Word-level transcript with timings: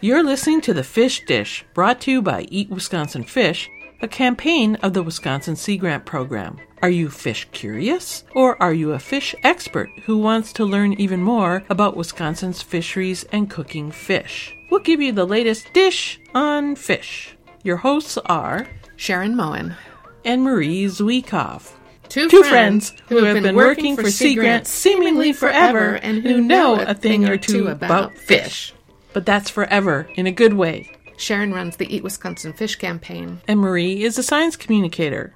You're 0.00 0.22
listening 0.22 0.60
to 0.62 0.74
The 0.74 0.82
Fish 0.84 1.24
Dish, 1.26 1.64
brought 1.74 2.00
to 2.02 2.10
you 2.10 2.22
by 2.22 2.42
Eat 2.48 2.70
Wisconsin 2.70 3.22
Fish, 3.24 3.68
a 4.00 4.08
campaign 4.08 4.76
of 4.76 4.94
the 4.94 5.02
Wisconsin 5.02 5.56
Sea 5.56 5.76
Grant 5.76 6.06
Program. 6.06 6.58
Are 6.82 6.88
you 6.88 7.10
fish 7.10 7.46
curious? 7.52 8.24
Or 8.34 8.60
are 8.62 8.72
you 8.72 8.92
a 8.92 8.98
fish 8.98 9.34
expert 9.42 9.90
who 10.06 10.16
wants 10.16 10.54
to 10.54 10.64
learn 10.64 10.94
even 10.94 11.22
more 11.22 11.62
about 11.68 11.96
Wisconsin's 11.96 12.62
fisheries 12.62 13.24
and 13.24 13.50
cooking 13.50 13.90
fish? 13.90 14.54
We'll 14.70 14.80
give 14.80 15.02
you 15.02 15.12
the 15.12 15.26
latest 15.26 15.70
dish 15.74 16.18
on 16.34 16.76
fish. 16.76 17.36
Your 17.62 17.76
hosts 17.76 18.16
are 18.24 18.66
Sharon 18.96 19.36
Moen. 19.36 19.76
and 20.24 20.42
Marie 20.42 20.86
Zwiefelhofer. 20.86 21.74
Two, 22.08 22.28
Two 22.28 22.42
friends 22.42 22.92
who 23.08 23.22
have 23.22 23.40
been 23.40 23.54
working 23.54 23.94
for 23.96 24.10
Sea 24.10 24.34
Grant 24.34 24.66
seemingly 24.66 25.32
forever 25.32 25.94
and 25.94 26.22
who 26.24 26.40
know 26.40 26.80
a 26.80 26.92
thing 26.94 27.28
or 27.28 27.36
two 27.36 27.68
about 27.68 28.16
fish. 28.16 28.72
But 29.12 29.26
that's 29.26 29.50
forever 29.50 30.08
in 30.14 30.26
a 30.26 30.32
good 30.32 30.54
way. 30.54 30.92
Sharon 31.16 31.52
runs 31.52 31.76
the 31.76 31.94
Eat 31.94 32.02
Wisconsin 32.02 32.52
Fish 32.52 32.76
campaign. 32.76 33.40
and 33.46 33.60
Marie 33.60 34.02
is 34.02 34.16
a 34.16 34.22
science 34.22 34.56
communicator. 34.56 35.34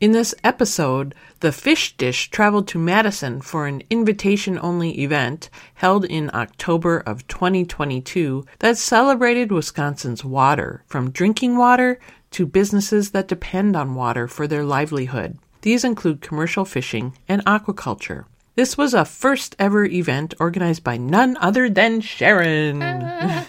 In 0.00 0.10
this 0.10 0.34
episode, 0.42 1.14
the 1.40 1.52
Fish 1.52 1.96
Dish 1.96 2.28
traveled 2.30 2.66
to 2.68 2.78
Madison 2.78 3.40
for 3.40 3.68
an 3.68 3.84
invitation 3.88 4.58
only 4.60 5.00
event 5.00 5.48
held 5.74 6.04
in 6.04 6.28
October 6.34 6.98
of 6.98 7.28
2022 7.28 8.44
that 8.58 8.78
celebrated 8.78 9.52
Wisconsin's 9.52 10.24
water, 10.24 10.82
from 10.88 11.12
drinking 11.12 11.56
water 11.56 12.00
to 12.32 12.46
businesses 12.46 13.12
that 13.12 13.28
depend 13.28 13.76
on 13.76 13.94
water 13.94 14.26
for 14.26 14.48
their 14.48 14.64
livelihood. 14.64 15.38
These 15.60 15.84
include 15.84 16.20
commercial 16.20 16.64
fishing 16.64 17.16
and 17.28 17.44
aquaculture. 17.44 18.24
This 18.54 18.76
was 18.76 18.92
a 18.92 19.04
first 19.04 19.56
ever 19.58 19.84
event 19.86 20.34
organized 20.38 20.84
by 20.84 20.98
none 20.98 21.36
other 21.38 21.70
than 21.70 22.00
Sharon. 22.00 22.82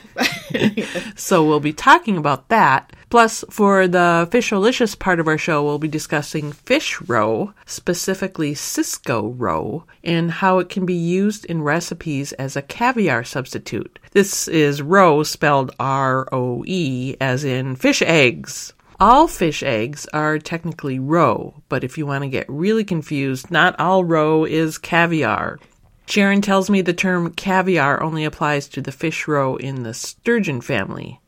So 1.15 1.45
we'll 1.45 1.59
be 1.59 1.73
talking 1.73 2.17
about 2.17 2.49
that. 2.49 2.93
Plus, 3.09 3.43
for 3.49 3.87
the 3.87 4.27
Fish-o-Licious 4.31 4.95
part 4.95 5.19
of 5.19 5.27
our 5.27 5.37
show, 5.37 5.63
we'll 5.63 5.79
be 5.79 5.87
discussing 5.87 6.51
fish 6.51 6.99
roe, 7.01 7.53
specifically 7.65 8.53
Cisco 8.53 9.29
roe, 9.29 9.85
and 10.03 10.31
how 10.31 10.59
it 10.59 10.69
can 10.69 10.85
be 10.85 10.93
used 10.93 11.45
in 11.45 11.61
recipes 11.61 12.33
as 12.33 12.55
a 12.55 12.61
caviar 12.61 13.23
substitute. 13.23 13.99
This 14.11 14.47
is 14.47 14.81
roe 14.81 15.23
spelled 15.23 15.71
R-O-E, 15.79 17.15
as 17.21 17.43
in 17.43 17.75
fish 17.75 18.01
eggs. 18.01 18.73
All 19.03 19.27
fish 19.27 19.63
eggs 19.63 20.07
are 20.13 20.39
technically 20.39 20.97
roe, 20.97 21.61
but 21.67 21.83
if 21.83 21.97
you 21.97 22.05
want 22.05 22.23
to 22.23 22.29
get 22.29 22.45
really 22.47 22.85
confused, 22.85 23.51
not 23.51 23.77
all 23.77 24.05
roe 24.05 24.45
is 24.45 24.77
caviar. 24.77 25.59
Sharon 26.05 26.41
tells 26.41 26.69
me 26.69 26.79
the 26.79 26.93
term 26.93 27.33
caviar 27.33 28.01
only 28.01 28.23
applies 28.23 28.69
to 28.69 28.81
the 28.81 28.93
fish 28.93 29.27
roe 29.27 29.57
in 29.57 29.83
the 29.83 29.93
sturgeon 29.93 30.61
family. 30.61 31.19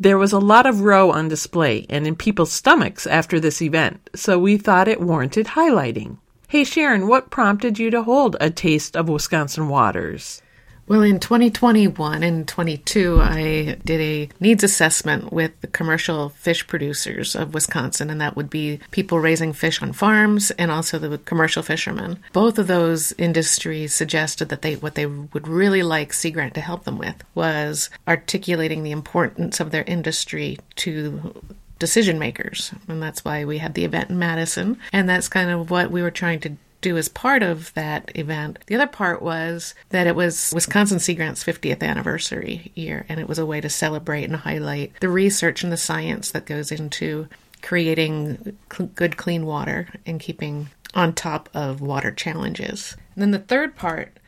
There 0.00 0.18
was 0.18 0.32
a 0.32 0.40
lot 0.40 0.66
of 0.66 0.80
roe 0.80 1.12
on 1.12 1.28
display 1.28 1.86
and 1.88 2.08
in 2.08 2.16
people's 2.16 2.50
stomachs 2.50 3.06
after 3.06 3.38
this 3.38 3.62
event, 3.62 4.10
so 4.16 4.36
we 4.36 4.56
thought 4.56 4.88
it 4.88 5.00
warranted 5.00 5.46
highlighting. 5.46 6.18
Hey 6.48 6.64
Sharon, 6.64 7.06
what 7.06 7.30
prompted 7.30 7.78
you 7.78 7.92
to 7.92 8.02
hold 8.02 8.36
a 8.40 8.50
taste 8.50 8.96
of 8.96 9.08
Wisconsin 9.08 9.68
waters? 9.68 10.42
Well, 10.88 11.02
in 11.02 11.20
2021 11.20 12.22
and 12.22 12.46
22, 12.46 13.20
I 13.20 13.76
did 13.84 14.00
a 14.00 14.28
needs 14.40 14.64
assessment 14.64 15.32
with 15.32 15.58
the 15.60 15.68
commercial 15.68 16.30
fish 16.30 16.66
producers 16.66 17.36
of 17.36 17.54
Wisconsin, 17.54 18.10
and 18.10 18.20
that 18.20 18.36
would 18.36 18.50
be 18.50 18.80
people 18.90 19.20
raising 19.20 19.52
fish 19.52 19.80
on 19.80 19.92
farms 19.92 20.50
and 20.52 20.70
also 20.70 20.98
the 20.98 21.18
commercial 21.18 21.62
fishermen. 21.62 22.18
Both 22.32 22.58
of 22.58 22.66
those 22.66 23.12
industries 23.12 23.94
suggested 23.94 24.48
that 24.48 24.62
they 24.62 24.74
what 24.74 24.96
they 24.96 25.06
would 25.06 25.46
really 25.46 25.84
like 25.84 26.12
Sea 26.12 26.32
Grant 26.32 26.54
to 26.54 26.60
help 26.60 26.84
them 26.84 26.98
with 26.98 27.22
was 27.34 27.88
articulating 28.08 28.82
the 28.82 28.90
importance 28.90 29.60
of 29.60 29.70
their 29.70 29.84
industry 29.84 30.58
to 30.76 31.42
decision 31.78 32.18
makers. 32.18 32.72
And 32.86 33.02
that's 33.02 33.24
why 33.24 33.44
we 33.44 33.58
had 33.58 33.74
the 33.74 33.84
event 33.84 34.10
in 34.10 34.18
Madison. 34.18 34.78
And 34.92 35.08
that's 35.08 35.28
kind 35.28 35.50
of 35.50 35.70
what 35.70 35.90
we 35.90 36.02
were 36.02 36.12
trying 36.12 36.40
to 36.40 36.56
do 36.82 36.98
as 36.98 37.08
part 37.08 37.42
of 37.42 37.72
that 37.72 38.12
event. 38.14 38.58
The 38.66 38.74
other 38.74 38.86
part 38.86 39.22
was 39.22 39.74
that 39.88 40.06
it 40.06 40.14
was 40.14 40.52
Wisconsin 40.54 40.98
Sea 40.98 41.14
Grant's 41.14 41.42
50th 41.42 41.82
anniversary 41.82 42.70
year, 42.74 43.06
and 43.08 43.18
it 43.18 43.28
was 43.28 43.38
a 43.38 43.46
way 43.46 43.62
to 43.62 43.70
celebrate 43.70 44.24
and 44.24 44.36
highlight 44.36 44.92
the 45.00 45.08
research 45.08 45.62
and 45.62 45.72
the 45.72 45.78
science 45.78 46.30
that 46.32 46.44
goes 46.44 46.70
into 46.70 47.28
creating 47.62 48.56
cl- 48.70 48.90
good, 48.94 49.16
clean 49.16 49.46
water 49.46 49.88
and 50.04 50.20
keeping 50.20 50.68
on 50.94 51.14
top 51.14 51.48
of 51.54 51.80
water 51.80 52.10
challenges. 52.10 52.96
And 53.14 53.22
then 53.22 53.30
the 53.30 53.38
third 53.38 53.76
part 53.76 54.18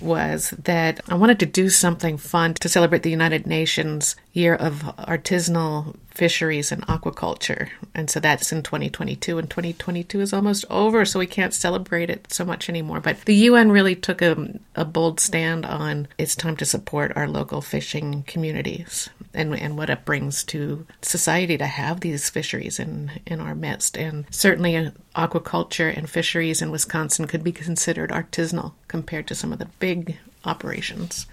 was 0.00 0.50
that 0.50 1.00
I 1.08 1.14
wanted 1.14 1.38
to 1.40 1.46
do 1.46 1.68
something 1.68 2.16
fun 2.16 2.54
to 2.54 2.68
celebrate 2.68 3.02
the 3.02 3.10
United 3.10 3.46
Nations 3.46 4.16
year 4.34 4.54
of 4.54 4.82
artisanal 4.98 5.94
fisheries 6.10 6.70
and 6.70 6.86
aquaculture. 6.86 7.70
And 7.94 8.10
so 8.10 8.20
that's 8.20 8.52
in 8.52 8.62
2022, 8.62 9.38
and 9.38 9.48
2022 9.48 10.20
is 10.20 10.32
almost 10.32 10.64
over, 10.70 11.04
so 11.04 11.18
we 11.18 11.26
can't 11.26 11.54
celebrate 11.54 12.10
it 12.10 12.32
so 12.32 12.44
much 12.44 12.68
anymore. 12.68 13.00
But 13.00 13.22
the 13.22 13.34
UN 13.34 13.70
really 13.70 13.96
took 13.96 14.22
a, 14.22 14.58
a 14.74 14.84
bold 14.84 15.20
stand 15.20 15.64
on 15.64 16.08
it's 16.18 16.36
time 16.36 16.56
to 16.58 16.64
support 16.64 17.16
our 17.16 17.28
local 17.28 17.60
fishing 17.60 18.24
communities 18.24 19.08
and, 19.32 19.54
and 19.58 19.76
what 19.76 19.90
it 19.90 20.04
brings 20.04 20.44
to 20.44 20.86
society 21.02 21.56
to 21.58 21.66
have 21.66 22.00
these 22.00 22.28
fisheries 22.28 22.78
in, 22.78 23.12
in 23.26 23.40
our 23.40 23.54
midst. 23.54 23.96
And 23.96 24.24
certainly, 24.30 24.76
uh, 24.76 24.90
aquaculture 25.16 25.96
and 25.96 26.10
fisheries 26.10 26.60
in 26.60 26.70
Wisconsin 26.70 27.26
could 27.26 27.44
be 27.44 27.52
considered 27.52 28.10
artisanal 28.10 28.72
compared 28.88 29.28
to 29.28 29.34
some 29.34 29.52
of 29.52 29.58
the 29.60 29.68
big 29.78 30.18
operations. 30.44 31.26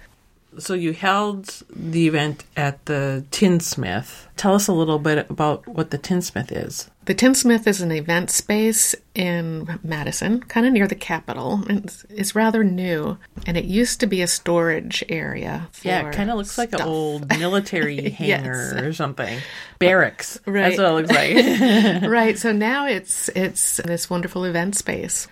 So 0.58 0.74
you 0.74 0.92
held 0.92 1.62
the 1.74 2.06
event 2.06 2.44
at 2.56 2.84
the 2.86 3.24
Tinsmith. 3.30 4.26
Tell 4.36 4.54
us 4.54 4.68
a 4.68 4.72
little 4.72 4.98
bit 4.98 5.30
about 5.30 5.66
what 5.66 5.90
the 5.90 5.98
Tinsmith 5.98 6.52
is. 6.52 6.90
The 7.06 7.14
Tinsmith 7.14 7.66
is 7.66 7.80
an 7.80 7.90
event 7.90 8.30
space 8.30 8.94
in 9.14 9.80
Madison, 9.82 10.40
kind 10.40 10.66
of 10.66 10.72
near 10.72 10.86
the 10.86 10.94
Capitol. 10.94 11.62
It's, 11.68 12.04
it's 12.10 12.34
rather 12.34 12.62
new, 12.62 13.18
and 13.46 13.56
it 13.56 13.64
used 13.64 13.98
to 14.00 14.06
be 14.06 14.22
a 14.22 14.26
storage 14.26 15.02
area. 15.08 15.68
For 15.72 15.88
Yeah, 15.88 16.08
it 16.08 16.14
kind 16.14 16.30
of 16.30 16.36
looks 16.36 16.58
like 16.58 16.72
an 16.74 16.82
old 16.82 17.28
military 17.38 18.10
hangar 18.10 18.72
Yes. 18.74 18.82
or 18.82 18.92
something. 18.92 19.38
Barracks. 19.78 20.38
Right. 20.46 20.76
That's 20.76 20.78
what 20.78 20.86
it 20.86 20.92
looks 20.92 22.02
like. 22.02 22.02
right. 22.10 22.38
So 22.38 22.52
now 22.52 22.86
it's 22.86 23.28
it's 23.30 23.78
this 23.78 24.08
wonderful 24.10 24.44
event 24.44 24.76
space. 24.76 25.26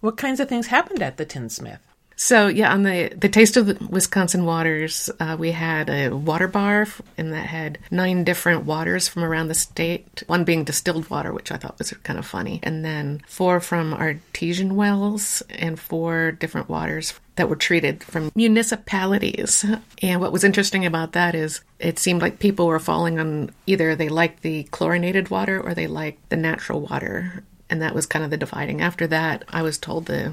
what 0.00 0.16
kinds 0.16 0.40
of 0.40 0.48
things 0.48 0.66
happened 0.66 1.00
at 1.00 1.16
the 1.16 1.24
Tinsmith? 1.24 1.80
So 2.16 2.46
yeah, 2.46 2.72
on 2.72 2.84
the 2.84 3.12
the 3.16 3.28
Taste 3.28 3.56
of 3.56 3.66
the 3.66 3.86
Wisconsin 3.86 4.44
Waters, 4.44 5.10
uh, 5.18 5.36
we 5.38 5.50
had 5.50 5.90
a 5.90 6.10
water 6.10 6.48
bar, 6.48 6.86
and 7.18 7.32
that 7.32 7.46
had 7.46 7.78
nine 7.90 8.24
different 8.24 8.64
waters 8.64 9.08
from 9.08 9.24
around 9.24 9.48
the 9.48 9.54
state. 9.54 10.22
One 10.26 10.44
being 10.44 10.64
distilled 10.64 11.10
water, 11.10 11.32
which 11.32 11.50
I 11.50 11.56
thought 11.56 11.78
was 11.78 11.92
kind 12.02 12.18
of 12.18 12.26
funny, 12.26 12.60
and 12.62 12.84
then 12.84 13.22
four 13.26 13.60
from 13.60 13.92
artesian 13.94 14.76
wells, 14.76 15.42
and 15.50 15.78
four 15.78 16.32
different 16.32 16.68
waters 16.68 17.14
that 17.36 17.48
were 17.48 17.56
treated 17.56 18.04
from 18.04 18.30
municipalities. 18.34 19.64
And 20.02 20.20
what 20.20 20.32
was 20.32 20.44
interesting 20.44 20.86
about 20.86 21.12
that 21.12 21.34
is 21.34 21.62
it 21.80 21.98
seemed 21.98 22.22
like 22.22 22.38
people 22.38 22.66
were 22.66 22.78
falling 22.78 23.18
on 23.18 23.50
either 23.66 23.96
they 23.96 24.08
liked 24.08 24.42
the 24.42 24.64
chlorinated 24.64 25.30
water 25.30 25.60
or 25.60 25.74
they 25.74 25.88
liked 25.88 26.28
the 26.30 26.36
natural 26.36 26.80
water. 26.80 27.42
And 27.68 27.82
that 27.82 27.94
was 27.94 28.06
kind 28.06 28.24
of 28.24 28.30
the 28.30 28.36
dividing. 28.36 28.82
After 28.82 29.08
that, 29.08 29.44
I 29.48 29.62
was 29.62 29.78
told 29.78 30.06
the 30.06 30.32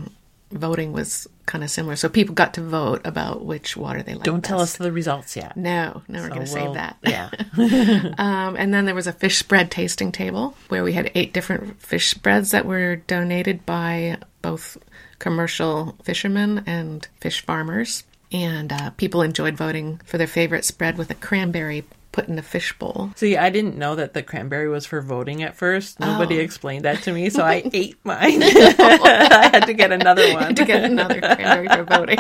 voting 0.52 0.94
was 0.94 1.28
kind 1.46 1.64
of 1.64 1.70
similar. 1.70 1.96
So 1.96 2.10
people 2.10 2.36
got 2.36 2.54
to 2.56 2.62
vote 2.62 3.02
about 3.06 3.44
which 3.44 3.76
water 3.76 4.04
they 4.04 4.14
liked. 4.14 4.26
Don't 4.26 4.44
tell 4.44 4.62
us 4.62 4.78
the 4.78 4.92
results 4.92 5.36
yet. 5.36 5.58
No, 5.58 6.02
no, 6.08 6.22
we're 6.22 6.30
going 6.30 6.42
to 6.42 6.48
save 6.48 6.64
we'll- 6.64 6.74
that. 6.74 6.98
Yeah. 7.04 7.30
Um, 8.22 8.56
and 8.56 8.74
then 8.74 8.86
there 8.86 8.96
was 8.96 9.08
a 9.08 9.14
fish 9.14 9.38
spread 9.38 9.72
tasting 9.72 10.12
table 10.12 10.56
where 10.70 10.84
we 10.84 10.94
had 10.94 11.12
eight 11.16 11.34
different 11.34 11.82
fish 11.82 12.10
spreads 12.10 12.52
that 12.52 12.66
were 12.66 12.98
donated 12.98 13.66
by 13.66 14.18
both 14.42 14.78
commercial 15.20 15.96
fishermen 16.03 16.64
and 16.66 17.08
fish 17.20 17.44
farmers. 17.44 18.04
And 18.32 18.72
uh, 18.72 18.92
people 18.92 19.22
enjoyed 19.22 19.56
voting 19.58 20.00
for 20.06 20.18
their 20.18 20.28
favorite 20.28 20.66
spread 20.66 20.97
with 20.97 21.09
a 21.09 21.16
cranberry 21.16 21.84
put 22.11 22.28
in 22.28 22.37
a 22.37 22.41
fish 22.41 22.78
bowl. 22.78 23.11
See, 23.16 23.37
I 23.37 23.49
didn't 23.49 23.78
know 23.78 23.96
that 23.96 24.13
the 24.13 24.22
cranberry 24.23 24.67
was 24.67 24.85
for 24.85 25.02
voting 25.02 25.43
at 25.43 25.55
first. 25.55 25.99
Nobody 25.99 26.37
Oh. 26.40 26.41
explained 26.41 26.85
that 26.85 27.03
to 27.03 27.11
me, 27.13 27.29
so 27.29 27.43
I 27.43 27.61
ate 27.73 27.97
mine. 28.03 28.41
I 28.43 29.49
had 29.53 29.66
to 29.67 29.73
get 29.73 29.91
another 29.91 30.34
one. 30.34 30.55
to 30.55 30.66
get 30.66 30.84
another 30.84 31.19
cranberry 31.22 31.67
for 31.69 31.84
voting. 31.84 32.17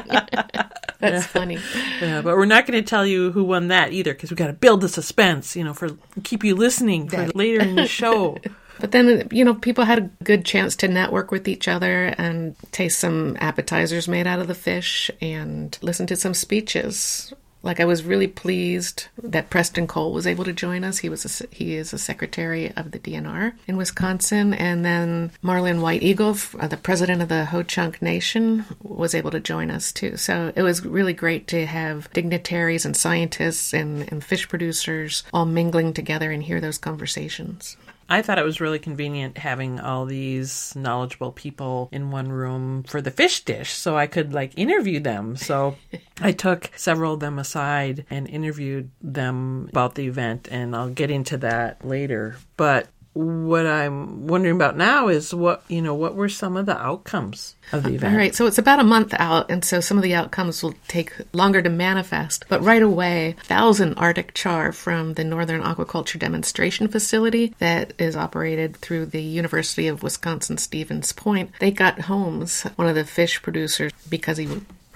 That's 0.99 1.25
funny. 1.25 1.57
Yeah, 2.01 2.21
but 2.21 2.35
we're 2.37 2.45
not 2.45 2.67
going 2.67 2.81
to 2.81 2.87
tell 2.87 3.05
you 3.05 3.31
who 3.31 3.43
won 3.43 3.69
that 3.69 3.91
either 3.91 4.13
because 4.13 4.29
we 4.29 4.35
got 4.35 4.47
to 4.47 4.53
build 4.53 4.81
the 4.81 4.89
suspense, 4.89 5.55
you 5.55 5.63
know, 5.63 5.73
for 5.73 5.89
keep 6.23 6.43
you 6.43 6.55
listening 6.55 7.09
for 7.09 7.27
later 7.29 7.61
in 7.61 7.75
the 7.75 7.87
show. 7.87 8.37
But 8.79 8.91
then, 8.91 9.27
you 9.31 9.43
know, 9.45 9.53
people 9.55 9.83
had 9.83 9.99
a 9.99 10.09
good 10.23 10.43
chance 10.45 10.75
to 10.77 10.87
network 10.87 11.29
with 11.31 11.47
each 11.47 11.67
other 11.67 12.05
and 12.17 12.55
taste 12.71 12.97
some 12.99 13.37
appetizers 13.39 14.07
made 14.07 14.25
out 14.25 14.39
of 14.39 14.47
the 14.47 14.55
fish 14.55 15.11
and 15.21 15.77
listen 15.81 16.07
to 16.07 16.15
some 16.15 16.33
speeches. 16.33 17.31
Like 17.63 17.79
I 17.79 17.85
was 17.85 18.03
really 18.03 18.27
pleased 18.27 19.07
that 19.21 19.49
Preston 19.49 19.87
Cole 19.87 20.13
was 20.13 20.25
able 20.25 20.43
to 20.45 20.53
join 20.53 20.83
us. 20.83 20.99
He 20.99 21.09
was 21.09 21.41
a, 21.41 21.47
he 21.53 21.75
is 21.75 21.93
a 21.93 21.99
secretary 21.99 22.71
of 22.75 22.91
the 22.91 22.99
DNR 22.99 23.53
in 23.67 23.77
Wisconsin, 23.77 24.53
and 24.53 24.83
then 24.83 25.31
Marlon 25.43 25.81
White 25.81 26.03
Eagle, 26.03 26.35
uh, 26.59 26.67
the 26.67 26.77
president 26.77 27.21
of 27.21 27.29
the 27.29 27.45
Ho 27.45 27.63
Chunk 27.63 28.01
Nation, 28.01 28.65
was 28.81 29.13
able 29.13 29.31
to 29.31 29.39
join 29.39 29.69
us 29.69 29.91
too. 29.91 30.17
So 30.17 30.51
it 30.55 30.63
was 30.63 30.85
really 30.85 31.13
great 31.13 31.47
to 31.47 31.65
have 31.65 32.11
dignitaries 32.13 32.85
and 32.85 32.97
scientists 32.97 33.73
and, 33.73 34.11
and 34.11 34.23
fish 34.23 34.49
producers 34.49 35.23
all 35.33 35.45
mingling 35.45 35.93
together 35.93 36.31
and 36.31 36.43
hear 36.43 36.61
those 36.61 36.77
conversations. 36.77 37.77
I 38.11 38.21
thought 38.21 38.37
it 38.37 38.43
was 38.43 38.59
really 38.59 38.77
convenient 38.77 39.37
having 39.37 39.79
all 39.79 40.05
these 40.05 40.75
knowledgeable 40.75 41.31
people 41.31 41.87
in 41.93 42.11
one 42.11 42.29
room 42.29 42.83
for 42.83 43.01
the 43.01 43.09
fish 43.09 43.45
dish 43.45 43.71
so 43.71 43.95
I 43.95 44.05
could 44.05 44.33
like 44.33 44.57
interview 44.57 44.99
them. 44.99 45.37
So 45.37 45.77
I 46.21 46.33
took 46.33 46.71
several 46.75 47.13
of 47.13 47.21
them 47.21 47.39
aside 47.39 48.05
and 48.09 48.27
interviewed 48.27 48.91
them 49.01 49.67
about 49.69 49.95
the 49.95 50.07
event, 50.07 50.49
and 50.51 50.75
I'll 50.75 50.89
get 50.89 51.09
into 51.09 51.37
that 51.37 51.87
later. 51.87 52.35
But 52.57 52.87
what 53.13 53.67
I'm 53.67 54.27
wondering 54.27 54.55
about 54.55 54.77
now 54.77 55.09
is 55.09 55.33
what 55.33 55.63
you 55.67 55.81
know 55.81 55.93
what 55.93 56.15
were 56.15 56.29
some 56.29 56.55
of 56.55 56.65
the 56.65 56.77
outcomes 56.77 57.55
of 57.73 57.83
the 57.83 57.95
event. 57.95 58.13
All 58.13 58.17
right, 58.17 58.33
so 58.33 58.45
it's 58.45 58.57
about 58.57 58.79
a 58.79 58.85
month 58.85 59.13
out, 59.17 59.51
and 59.51 59.65
so 59.65 59.81
some 59.81 59.97
of 59.97 60.03
the 60.03 60.15
outcomes 60.15 60.63
will 60.63 60.75
take 60.87 61.13
longer 61.33 61.61
to 61.61 61.69
manifest. 61.69 62.45
But 62.47 62.63
right 62.63 62.81
away, 62.81 63.35
thousand 63.43 63.95
Arctic 63.95 64.33
char 64.33 64.71
from 64.71 65.15
the 65.15 65.25
Northern 65.25 65.61
Aquaculture 65.61 66.19
Demonstration 66.19 66.87
Facility 66.87 67.53
that 67.59 67.93
is 67.99 68.15
operated 68.15 68.77
through 68.77 69.07
the 69.07 69.21
University 69.21 69.87
of 69.87 70.03
Wisconsin 70.03 70.57
Stevens 70.57 71.11
Point. 71.11 71.51
They 71.59 71.71
got 71.71 72.01
Holmes, 72.01 72.63
one 72.75 72.87
of 72.87 72.95
the 72.95 73.05
fish 73.05 73.41
producers, 73.41 73.91
because 74.09 74.37
he 74.37 74.47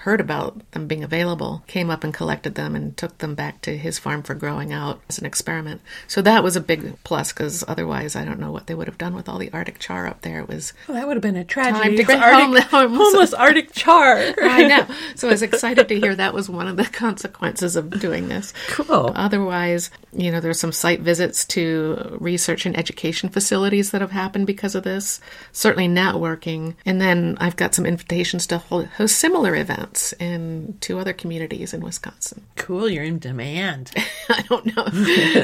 heard 0.06 0.22
about 0.22 0.60
them 0.70 0.86
being 0.86 1.04
available, 1.04 1.64
came 1.66 1.90
up 1.90 2.04
and 2.04 2.14
collected 2.14 2.54
them 2.54 2.76
and 2.76 2.96
took 2.96 3.18
them 3.18 3.34
back 3.34 3.60
to 3.60 3.76
his 3.76 3.98
farm 3.98 4.22
for 4.22 4.36
growing 4.36 4.72
out 4.72 5.02
as 5.10 5.18
an 5.18 5.26
experiment. 5.26 5.82
So 6.08 6.22
that 6.22 6.44
was 6.44 6.56
a 6.56 6.62
big 6.62 6.96
plus 7.04 7.34
because 7.34 7.64
otherwise 7.68 8.16
I 8.16 8.24
don't 8.24 8.40
know 8.40 8.52
what 8.52 8.68
they 8.68 8.76
would 8.76 8.86
have 8.88 9.00
done 9.00 9.16
with 9.16 9.28
all 9.28 9.40
the 9.40 9.52
Arctic 9.52 9.80
char 9.80 10.06
up 10.06 10.22
there. 10.22 10.42
It 10.42 10.48
was 10.48 10.74
well, 10.88 10.96
that 10.96 11.08
would 11.08 11.16
have 11.16 11.24
been 11.24 11.36
a 11.36 11.44
tragedy. 11.44 11.98
Time 12.04 12.06
to 12.06 12.24
Arctic, 12.24 12.66
homeless, 12.66 12.66
homeless 12.70 13.34
Arctic 13.34 13.74
char. 13.74 14.36
I 14.44 14.68
know. 14.68 14.86
So 15.16 15.28
I 15.28 15.32
was 15.32 15.42
excited 15.42 15.88
to 15.88 16.00
hear 16.00 16.14
that 16.14 16.36
was 16.36 16.52
one 16.52 16.68
of 16.68 16.78
the 16.78 16.86
consequences 16.86 17.76
of 17.76 18.00
doing 18.00 18.28
this. 18.28 18.54
Cool. 18.68 19.12
Otherwise, 19.16 19.90
you 20.14 20.32
know, 20.32 20.40
there's 20.40 20.60
some 20.60 20.72
site 20.72 21.00
visits 21.00 21.46
to 21.46 22.16
research 22.22 22.68
and 22.68 22.78
education 22.78 23.30
facilities 23.30 23.90
that 23.90 24.02
have 24.02 24.12
happened 24.12 24.46
because 24.46 24.76
of 24.76 24.84
this. 24.84 25.20
Certainly 25.52 25.88
networking, 25.88 26.76
and 26.86 27.02
then 27.02 27.38
I've 27.40 27.56
got 27.56 27.74
some 27.74 27.88
invitations 27.88 28.46
to 28.48 28.60
host 28.60 29.18
similar 29.18 29.56
events 29.56 29.95
in 30.14 30.78
two 30.82 31.00
other 31.00 31.14
communities 31.14 31.74
in 31.74 31.82
Wisconsin. 31.82 32.44
Cool, 32.66 32.90
you're 32.90 33.04
in 33.04 33.20
demand. 33.20 33.92
I 34.30 34.42
don't 34.50 34.66
know. 34.66 34.86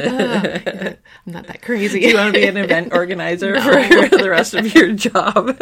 Uh, 0.02 0.96
I'm 1.28 1.34
not 1.34 1.46
that 1.48 1.62
crazy. 1.62 2.00
Do 2.00 2.08
you 2.08 2.16
want 2.16 2.34
to 2.34 2.40
be 2.40 2.48
an 2.48 2.58
event 2.58 2.94
organizer 2.94 3.54
no. 3.54 3.62
for 3.62 4.18
the 4.18 4.30
rest 4.30 4.56
of 4.56 4.74
your 4.74 4.94
job? 4.94 5.56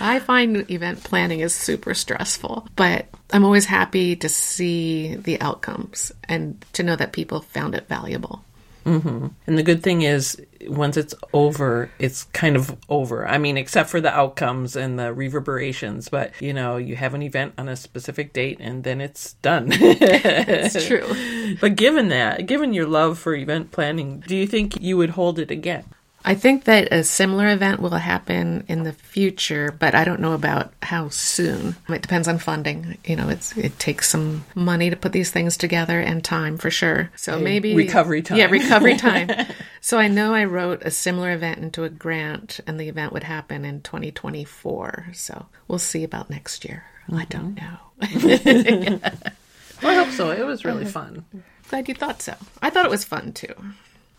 I 0.00 0.18
find 0.18 0.70
event 0.70 1.02
planning 1.02 1.40
is 1.40 1.54
super 1.54 1.94
stressful, 1.94 2.68
but 2.76 3.06
I'm 3.32 3.44
always 3.44 3.64
happy 3.64 4.16
to 4.16 4.28
see 4.28 5.14
the 5.14 5.40
outcomes 5.40 6.12
and 6.28 6.62
to 6.74 6.82
know 6.82 6.96
that 6.96 7.12
people 7.12 7.40
found 7.40 7.74
it 7.74 7.88
valuable. 7.88 8.44
Mm-hmm. 8.84 9.28
And 9.46 9.58
the 9.58 9.62
good 9.62 9.82
thing 9.82 10.02
is, 10.02 10.40
once 10.66 10.96
it's 10.96 11.14
over, 11.32 11.90
it's 11.98 12.24
kind 12.24 12.56
of 12.56 12.76
over. 12.88 13.26
I 13.26 13.38
mean, 13.38 13.56
except 13.56 13.90
for 13.90 14.00
the 14.00 14.12
outcomes 14.12 14.76
and 14.76 14.98
the 14.98 15.12
reverberations, 15.12 16.08
but 16.08 16.32
you 16.40 16.52
know, 16.52 16.76
you 16.76 16.96
have 16.96 17.14
an 17.14 17.22
event 17.22 17.54
on 17.58 17.68
a 17.68 17.76
specific 17.76 18.32
date 18.32 18.58
and 18.60 18.84
then 18.84 19.00
it's 19.00 19.34
done. 19.34 19.72
It's 19.80 20.86
true. 20.86 21.56
But 21.60 21.76
given 21.76 22.08
that, 22.08 22.46
given 22.46 22.72
your 22.72 22.86
love 22.86 23.18
for 23.18 23.34
event 23.34 23.72
planning, 23.72 24.22
do 24.26 24.36
you 24.36 24.46
think 24.46 24.80
you 24.80 24.96
would 24.96 25.10
hold 25.10 25.38
it 25.38 25.50
again? 25.50 25.84
I 26.24 26.34
think 26.34 26.64
that 26.64 26.92
a 26.92 27.02
similar 27.02 27.48
event 27.48 27.80
will 27.80 27.90
happen 27.90 28.64
in 28.68 28.82
the 28.82 28.92
future, 28.92 29.74
but 29.78 29.94
I 29.94 30.04
don't 30.04 30.20
know 30.20 30.34
about 30.34 30.72
how 30.82 31.08
soon. 31.08 31.76
It 31.88 32.02
depends 32.02 32.28
on 32.28 32.38
funding. 32.38 32.98
You 33.04 33.16
know, 33.16 33.28
it's 33.28 33.56
it 33.56 33.78
takes 33.78 34.10
some 34.10 34.44
money 34.54 34.90
to 34.90 34.96
put 34.96 35.12
these 35.12 35.30
things 35.30 35.56
together 35.56 35.98
and 35.98 36.22
time 36.22 36.58
for 36.58 36.70
sure. 36.70 37.10
So 37.16 37.38
maybe 37.38 37.74
recovery 37.74 38.22
time. 38.22 38.38
Yeah, 38.38 38.46
recovery 38.46 38.96
time. 38.96 39.30
so 39.80 39.98
I 39.98 40.08
know 40.08 40.34
I 40.34 40.44
wrote 40.44 40.82
a 40.82 40.90
similar 40.90 41.32
event 41.32 41.60
into 41.60 41.84
a 41.84 41.88
grant, 41.88 42.60
and 42.66 42.78
the 42.78 42.88
event 42.88 43.12
would 43.14 43.24
happen 43.24 43.64
in 43.64 43.80
2024. 43.80 45.08
So 45.14 45.46
we'll 45.68 45.78
see 45.78 46.04
about 46.04 46.28
next 46.28 46.66
year. 46.66 46.84
Mm-hmm. 47.08 47.16
I 47.16 47.24
don't 47.24 47.54
know. 47.54 47.78
well, 49.82 49.92
I 49.92 50.04
hope 50.04 50.12
so. 50.12 50.30
It 50.30 50.44
was 50.44 50.66
really 50.66 50.84
fun. 50.84 51.24
Glad 51.68 51.88
you 51.88 51.94
thought 51.94 52.20
so. 52.20 52.34
I 52.60 52.68
thought 52.68 52.84
it 52.84 52.90
was 52.90 53.04
fun 53.04 53.32
too. 53.32 53.54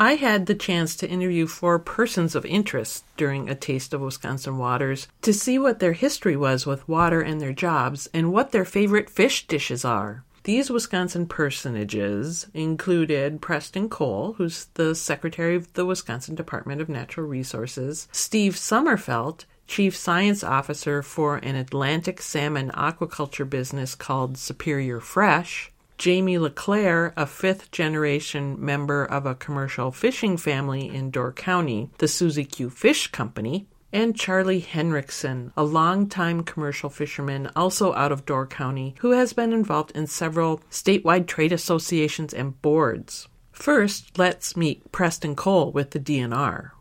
I 0.01 0.15
had 0.15 0.47
the 0.47 0.55
chance 0.55 0.95
to 0.95 1.07
interview 1.07 1.45
four 1.45 1.77
persons 1.77 2.33
of 2.33 2.43
interest 2.43 3.05
during 3.17 3.47
a 3.47 3.53
taste 3.53 3.93
of 3.93 4.01
Wisconsin 4.01 4.57
waters 4.57 5.07
to 5.21 5.31
see 5.31 5.59
what 5.59 5.77
their 5.77 5.93
history 5.93 6.35
was 6.35 6.65
with 6.65 6.89
water 6.89 7.21
and 7.21 7.39
their 7.39 7.53
jobs 7.53 8.09
and 8.11 8.33
what 8.33 8.51
their 8.51 8.65
favorite 8.65 9.11
fish 9.11 9.45
dishes 9.45 9.85
are. 9.85 10.23
These 10.41 10.71
Wisconsin 10.71 11.27
personages 11.27 12.47
included 12.55 13.43
Preston 13.43 13.89
Cole, 13.89 14.33
who's 14.39 14.65
the 14.73 14.95
secretary 14.95 15.55
of 15.55 15.71
the 15.73 15.85
Wisconsin 15.85 16.33
Department 16.33 16.81
of 16.81 16.89
Natural 16.89 17.27
Resources, 17.27 18.07
Steve 18.11 18.55
Summerfelt, 18.55 19.45
chief 19.67 19.95
science 19.95 20.43
officer 20.43 21.03
for 21.03 21.35
an 21.37 21.55
Atlantic 21.55 22.23
salmon 22.23 22.71
aquaculture 22.71 23.47
business 23.47 23.93
called 23.93 24.35
Superior 24.35 24.99
Fresh, 24.99 25.70
Jamie 26.01 26.39
LeClair, 26.39 27.13
a 27.15 27.27
fifth 27.27 27.69
generation 27.69 28.55
member 28.59 29.05
of 29.05 29.27
a 29.27 29.35
commercial 29.35 29.91
fishing 29.91 30.35
family 30.35 30.87
in 30.87 31.11
Door 31.11 31.33
County, 31.33 31.91
the 31.99 32.07
Susie 32.07 32.43
Q 32.43 32.71
Fish 32.71 33.05
Company, 33.11 33.67
and 33.93 34.17
Charlie 34.17 34.61
Henriksen, 34.61 35.53
a 35.55 35.63
longtime 35.63 36.41
commercial 36.41 36.89
fisherman 36.89 37.51
also 37.55 37.93
out 37.93 38.11
of 38.11 38.25
Door 38.25 38.47
County, 38.47 38.95
who 39.01 39.11
has 39.11 39.33
been 39.33 39.53
involved 39.53 39.91
in 39.91 40.07
several 40.07 40.57
statewide 40.71 41.27
trade 41.27 41.51
associations 41.51 42.33
and 42.33 42.59
boards. 42.63 43.27
First, 43.51 44.17
let's 44.17 44.57
meet 44.57 44.91
Preston 44.91 45.35
Cole 45.35 45.71
with 45.71 45.91
the 45.91 45.99
DNR. 45.99 46.71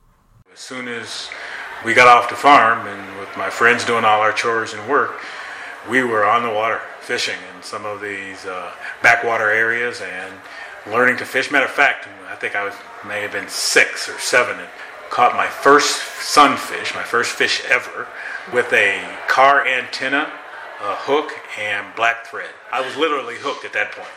As 0.50 0.61
soon 0.61 0.88
as 0.88 1.28
we 1.84 1.93
got 1.93 2.08
off 2.08 2.31
the 2.31 2.37
farm 2.37 2.87
and 2.87 3.20
with 3.20 3.37
my 3.37 3.50
friends 3.50 3.84
doing 3.84 4.06
all 4.06 4.22
our 4.22 4.32
chores 4.32 4.72
and 4.72 4.88
work, 4.88 5.20
we 5.88 6.03
were 6.03 6.25
on 6.25 6.43
the 6.43 6.50
water 6.50 6.81
fishing 7.00 7.38
in 7.55 7.62
some 7.62 7.87
of 7.87 8.00
these 8.00 8.44
uh, 8.47 8.73
backwater 9.03 9.50
areas 9.50 10.00
and 10.00 10.35
learning 10.87 11.17
to 11.19 11.25
fish. 11.25 11.50
Matter 11.50 11.67
of 11.67 11.71
fact, 11.71 12.09
I 12.29 12.35
think 12.35 12.55
I 12.55 12.65
was 12.65 12.75
may 13.06 13.23
have 13.23 13.32
been 13.32 13.49
six 13.49 14.09
or 14.09 14.19
seven 14.19 14.59
and 14.59 14.69
caught 15.11 15.35
my 15.35 15.47
first 15.47 16.03
sunfish, 16.21 16.94
my 16.94 17.03
first 17.03 17.32
fish 17.32 17.62
ever, 17.69 18.06
with 18.53 18.72
a 18.72 19.03
car 19.29 19.67
antenna, 19.67 20.31
a 20.82 20.94
hook, 20.96 21.32
and 21.58 21.94
black 21.96 22.27
thread. 22.27 22.51
I 22.72 22.81
was 22.81 22.96
literally 22.96 23.37
hooked 23.39 23.65
at 23.65 23.72
that 23.72 23.93
point. 23.93 24.08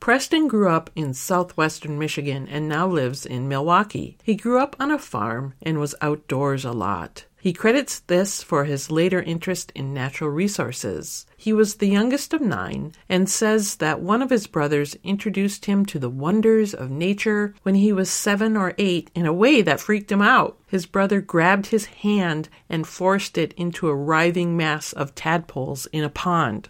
Preston 0.00 0.46
grew 0.46 0.68
up 0.68 0.90
in 0.94 1.14
southwestern 1.14 1.98
Michigan 1.98 2.46
and 2.48 2.68
now 2.68 2.86
lives 2.86 3.26
in 3.26 3.48
Milwaukee. 3.48 4.16
He 4.22 4.36
grew 4.36 4.60
up 4.60 4.76
on 4.78 4.90
a 4.90 4.98
farm 4.98 5.54
and 5.60 5.80
was 5.80 5.96
outdoors 6.00 6.64
a 6.64 6.72
lot. 6.72 7.24
He 7.40 7.52
credits 7.52 8.00
this 8.00 8.42
for 8.42 8.64
his 8.64 8.90
later 8.90 9.22
interest 9.22 9.70
in 9.74 9.94
natural 9.94 10.30
resources. 10.30 11.26
He 11.36 11.52
was 11.52 11.76
the 11.76 11.88
youngest 11.88 12.32
of 12.32 12.40
nine 12.40 12.92
and 13.08 13.28
says 13.30 13.76
that 13.76 14.00
one 14.00 14.20
of 14.20 14.30
his 14.30 14.46
brothers 14.46 14.96
introduced 15.04 15.66
him 15.66 15.86
to 15.86 15.98
the 15.98 16.10
wonders 16.10 16.74
of 16.74 16.90
nature 16.90 17.54
when 17.62 17.76
he 17.76 17.92
was 17.92 18.10
seven 18.10 18.56
or 18.56 18.74
eight 18.78 19.10
in 19.14 19.26
a 19.26 19.32
way 19.32 19.62
that 19.62 19.80
freaked 19.80 20.10
him 20.10 20.22
out. 20.22 20.58
His 20.66 20.86
brother 20.86 21.20
grabbed 21.20 21.66
his 21.66 21.86
hand 21.86 22.48
and 22.68 22.86
forced 22.86 23.38
it 23.38 23.52
into 23.52 23.88
a 23.88 23.94
writhing 23.94 24.56
mass 24.56 24.92
of 24.92 25.14
tadpoles 25.14 25.86
in 25.92 26.02
a 26.02 26.10
pond. 26.10 26.68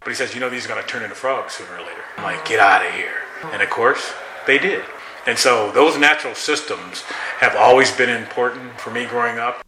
But 0.00 0.08
he 0.08 0.14
says, 0.14 0.34
you 0.34 0.40
know, 0.40 0.50
these 0.50 0.66
are 0.66 0.68
going 0.68 0.82
to 0.82 0.86
turn 0.86 1.02
into 1.02 1.14
frogs 1.14 1.54
sooner 1.54 1.76
or 1.76 1.78
later. 1.78 2.02
I'm 2.18 2.24
like, 2.24 2.44
get 2.44 2.60
out 2.60 2.84
of 2.84 2.92
here. 2.92 3.22
And 3.52 3.62
of 3.62 3.70
course, 3.70 4.12
they 4.46 4.58
did. 4.58 4.84
And 5.26 5.38
so 5.38 5.72
those 5.72 5.96
natural 5.96 6.34
systems 6.34 7.00
have 7.38 7.56
always 7.56 7.90
been 7.96 8.10
important 8.10 8.78
for 8.78 8.90
me 8.90 9.06
growing 9.06 9.38
up. 9.38 9.64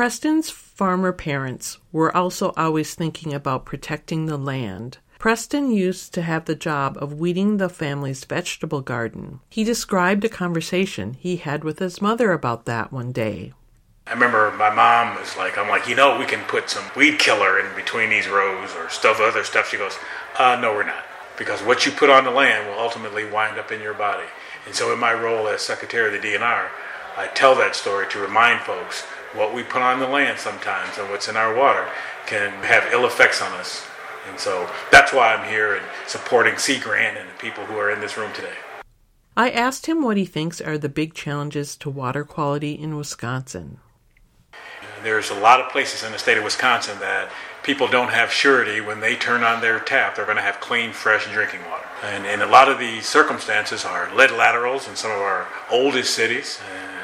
Preston's 0.00 0.48
farmer 0.48 1.12
parents 1.12 1.76
were 1.92 2.16
also 2.16 2.54
always 2.56 2.94
thinking 2.94 3.34
about 3.34 3.66
protecting 3.66 4.24
the 4.24 4.38
land. 4.38 4.96
Preston 5.18 5.70
used 5.70 6.14
to 6.14 6.22
have 6.22 6.46
the 6.46 6.54
job 6.54 6.96
of 6.98 7.20
weeding 7.20 7.58
the 7.58 7.68
family's 7.68 8.24
vegetable 8.24 8.80
garden. 8.80 9.40
He 9.50 9.62
described 9.62 10.24
a 10.24 10.30
conversation 10.30 11.12
he 11.20 11.36
had 11.36 11.64
with 11.64 11.80
his 11.80 12.00
mother 12.00 12.32
about 12.32 12.64
that 12.64 12.90
one 12.90 13.12
day. 13.12 13.52
I 14.06 14.14
remember 14.14 14.50
my 14.52 14.70
mom 14.70 15.16
was 15.16 15.36
like, 15.36 15.58
I'm 15.58 15.68
like, 15.68 15.86
you 15.86 15.96
know, 15.96 16.18
we 16.18 16.24
can 16.24 16.44
put 16.44 16.70
some 16.70 16.84
weed 16.96 17.18
killer 17.18 17.60
in 17.60 17.76
between 17.76 18.08
these 18.08 18.26
rows 18.26 18.74
or 18.76 18.88
stuff, 18.88 19.20
other 19.20 19.44
stuff. 19.44 19.68
She 19.68 19.76
goes, 19.76 19.98
uh, 20.38 20.58
no, 20.62 20.72
we're 20.72 20.84
not. 20.84 21.04
Because 21.36 21.60
what 21.60 21.84
you 21.84 21.92
put 21.92 22.08
on 22.08 22.24
the 22.24 22.30
land 22.30 22.66
will 22.66 22.78
ultimately 22.78 23.30
wind 23.30 23.58
up 23.58 23.70
in 23.70 23.82
your 23.82 23.92
body. 23.92 24.28
And 24.64 24.74
so, 24.74 24.94
in 24.94 24.98
my 24.98 25.12
role 25.12 25.46
as 25.46 25.60
secretary 25.60 26.16
of 26.16 26.22
the 26.22 26.26
DNR, 26.26 26.70
I 27.18 27.26
tell 27.34 27.54
that 27.56 27.76
story 27.76 28.06
to 28.08 28.18
remind 28.18 28.62
folks 28.62 29.04
what 29.34 29.54
we 29.54 29.62
put 29.62 29.82
on 29.82 30.00
the 30.00 30.08
land 30.08 30.38
sometimes 30.38 30.98
and 30.98 31.08
what's 31.10 31.28
in 31.28 31.36
our 31.36 31.54
water 31.54 31.88
can 32.26 32.50
have 32.62 32.92
ill 32.92 33.06
effects 33.06 33.40
on 33.40 33.52
us 33.52 33.86
And 34.28 34.38
so 34.38 34.68
that's 34.92 35.12
why 35.12 35.34
I'm 35.34 35.48
here 35.48 35.74
and 35.74 35.84
supporting 36.06 36.56
Sea 36.58 36.78
Grant 36.78 37.16
and 37.16 37.28
the 37.28 37.34
people 37.34 37.64
who 37.64 37.76
are 37.78 37.90
in 37.90 38.00
this 38.00 38.16
room 38.16 38.32
today. 38.34 38.54
I 39.36 39.50
asked 39.50 39.86
him 39.86 40.02
what 40.02 40.16
he 40.16 40.26
thinks 40.26 40.60
are 40.60 40.76
the 40.76 40.88
big 40.88 41.14
challenges 41.14 41.76
to 41.76 41.90
water 41.90 42.24
quality 42.24 42.72
in 42.72 42.96
Wisconsin. 42.96 43.78
There's 45.02 45.30
a 45.30 45.34
lot 45.34 45.60
of 45.60 45.70
places 45.70 46.04
in 46.04 46.12
the 46.12 46.18
state 46.18 46.36
of 46.36 46.44
Wisconsin 46.44 46.98
that 46.98 47.30
people 47.62 47.88
don't 47.88 48.10
have 48.10 48.30
surety 48.30 48.80
when 48.82 49.00
they 49.00 49.16
turn 49.16 49.42
on 49.42 49.62
their 49.62 49.80
tap, 49.80 50.14
they're 50.14 50.26
going 50.26 50.36
to 50.36 50.42
have 50.42 50.60
clean, 50.60 50.92
fresh 50.92 51.30
drinking 51.32 51.60
water. 51.70 51.86
And, 52.04 52.26
and 52.26 52.42
a 52.42 52.46
lot 52.46 52.68
of 52.68 52.78
the 52.78 53.00
circumstances 53.00 53.84
are 53.84 54.14
lead 54.14 54.30
laterals 54.32 54.88
in 54.88 54.96
some 54.96 55.10
of 55.10 55.18
our 55.18 55.48
oldest 55.70 56.14
cities. 56.14 56.60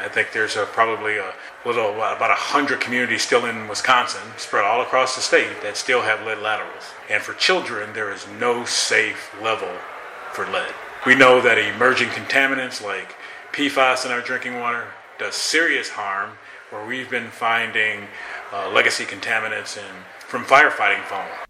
I 0.07 0.09
think 0.09 0.31
there's 0.31 0.55
a, 0.55 0.67
probably 0.67 1.17
a 1.17 1.35
little, 1.65 1.91
about 1.95 2.31
a 2.31 2.35
hundred 2.35 2.81
communities 2.81 3.23
still 3.23 3.45
in 3.45 3.67
Wisconsin, 3.67 4.23
spread 4.37 4.65
all 4.65 4.81
across 4.81 5.17
the 5.17 5.21
state, 5.21 5.63
that 5.63 5.77
still 5.77 6.03
have 6.03 6.25
lead 6.25 6.39
laterals. 6.39 6.93
And 7.11 7.21
for 7.21 7.35
children, 7.35 7.93
there 7.93 8.13
is 8.13 8.25
no 8.39 8.65
safe 8.65 9.35
level 9.43 9.73
for 10.33 10.47
lead. 10.47 10.73
We 11.05 11.17
know 11.17 11.41
that 11.41 11.59
emerging 11.59 12.11
contaminants 12.11 12.81
like 12.81 13.17
PFAS 13.53 14.07
in 14.07 14.13
our 14.13 14.21
drinking 14.21 14.61
water 14.61 14.87
does 15.19 15.35
serious 15.35 15.89
harm, 15.89 16.39
where 16.71 16.87
we've 16.87 17.11
been 17.11 17.31
finding 17.31 18.07
uh, 18.53 18.71
legacy 18.71 19.05
contaminants 19.05 19.77
in, 19.77 20.05
from 20.21 20.45
firefighting 20.45 21.03
foam. 21.03 21.46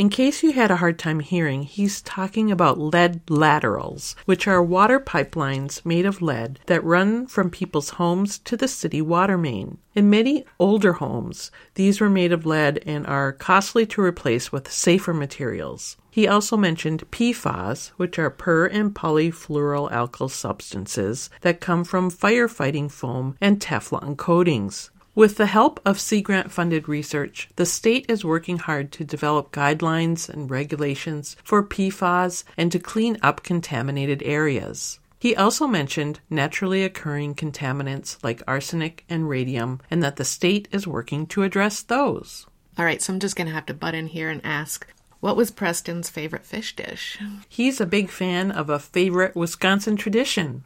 In 0.00 0.08
case 0.08 0.42
you 0.42 0.52
had 0.52 0.70
a 0.70 0.76
hard 0.76 0.98
time 0.98 1.20
hearing, 1.20 1.64
he's 1.64 2.00
talking 2.00 2.50
about 2.50 2.78
lead 2.78 3.20
laterals, 3.28 4.16
which 4.24 4.48
are 4.48 4.62
water 4.62 4.98
pipelines 4.98 5.84
made 5.84 6.06
of 6.06 6.22
lead 6.22 6.58
that 6.64 6.82
run 6.82 7.26
from 7.26 7.50
people's 7.50 7.90
homes 7.90 8.38
to 8.38 8.56
the 8.56 8.66
city 8.66 9.02
water 9.02 9.36
main. 9.36 9.76
In 9.94 10.08
many 10.08 10.46
older 10.58 10.94
homes, 10.94 11.50
these 11.74 12.00
were 12.00 12.08
made 12.08 12.32
of 12.32 12.46
lead 12.46 12.82
and 12.86 13.06
are 13.06 13.30
costly 13.30 13.84
to 13.88 14.00
replace 14.00 14.50
with 14.50 14.72
safer 14.72 15.12
materials. 15.12 15.98
He 16.10 16.26
also 16.26 16.56
mentioned 16.56 17.10
PFAS, 17.10 17.88
which 17.98 18.18
are 18.18 18.30
per 18.30 18.68
and 18.68 18.94
polyfluoroalkyl 18.94 20.30
substances 20.30 21.28
that 21.42 21.60
come 21.60 21.84
from 21.84 22.10
firefighting 22.10 22.90
foam 22.90 23.36
and 23.38 23.60
Teflon 23.60 24.16
coatings. 24.16 24.90
With 25.20 25.36
the 25.36 25.44
help 25.44 25.80
of 25.84 26.00
Sea 26.00 26.22
Grant 26.22 26.50
funded 26.50 26.88
research, 26.88 27.50
the 27.56 27.66
state 27.66 28.06
is 28.08 28.24
working 28.24 28.56
hard 28.56 28.90
to 28.92 29.04
develop 29.04 29.52
guidelines 29.52 30.30
and 30.30 30.50
regulations 30.50 31.36
for 31.44 31.62
PFAS 31.62 32.44
and 32.56 32.72
to 32.72 32.78
clean 32.78 33.18
up 33.20 33.42
contaminated 33.42 34.22
areas. 34.22 34.98
He 35.18 35.36
also 35.36 35.66
mentioned 35.66 36.20
naturally 36.30 36.84
occurring 36.84 37.34
contaminants 37.34 38.16
like 38.24 38.42
arsenic 38.48 39.04
and 39.10 39.28
radium, 39.28 39.82
and 39.90 40.02
that 40.02 40.16
the 40.16 40.24
state 40.24 40.68
is 40.72 40.86
working 40.86 41.26
to 41.26 41.42
address 41.42 41.82
those. 41.82 42.46
All 42.78 42.86
right, 42.86 43.02
so 43.02 43.12
I'm 43.12 43.20
just 43.20 43.36
going 43.36 43.46
to 43.48 43.52
have 43.52 43.66
to 43.66 43.74
butt 43.74 43.94
in 43.94 44.06
here 44.06 44.30
and 44.30 44.40
ask 44.42 44.86
what 45.20 45.36
was 45.36 45.50
Preston's 45.50 46.08
favorite 46.08 46.46
fish 46.46 46.74
dish? 46.74 47.18
He's 47.46 47.78
a 47.78 47.84
big 47.84 48.08
fan 48.08 48.50
of 48.50 48.70
a 48.70 48.78
favorite 48.78 49.36
Wisconsin 49.36 49.98
tradition 49.98 50.64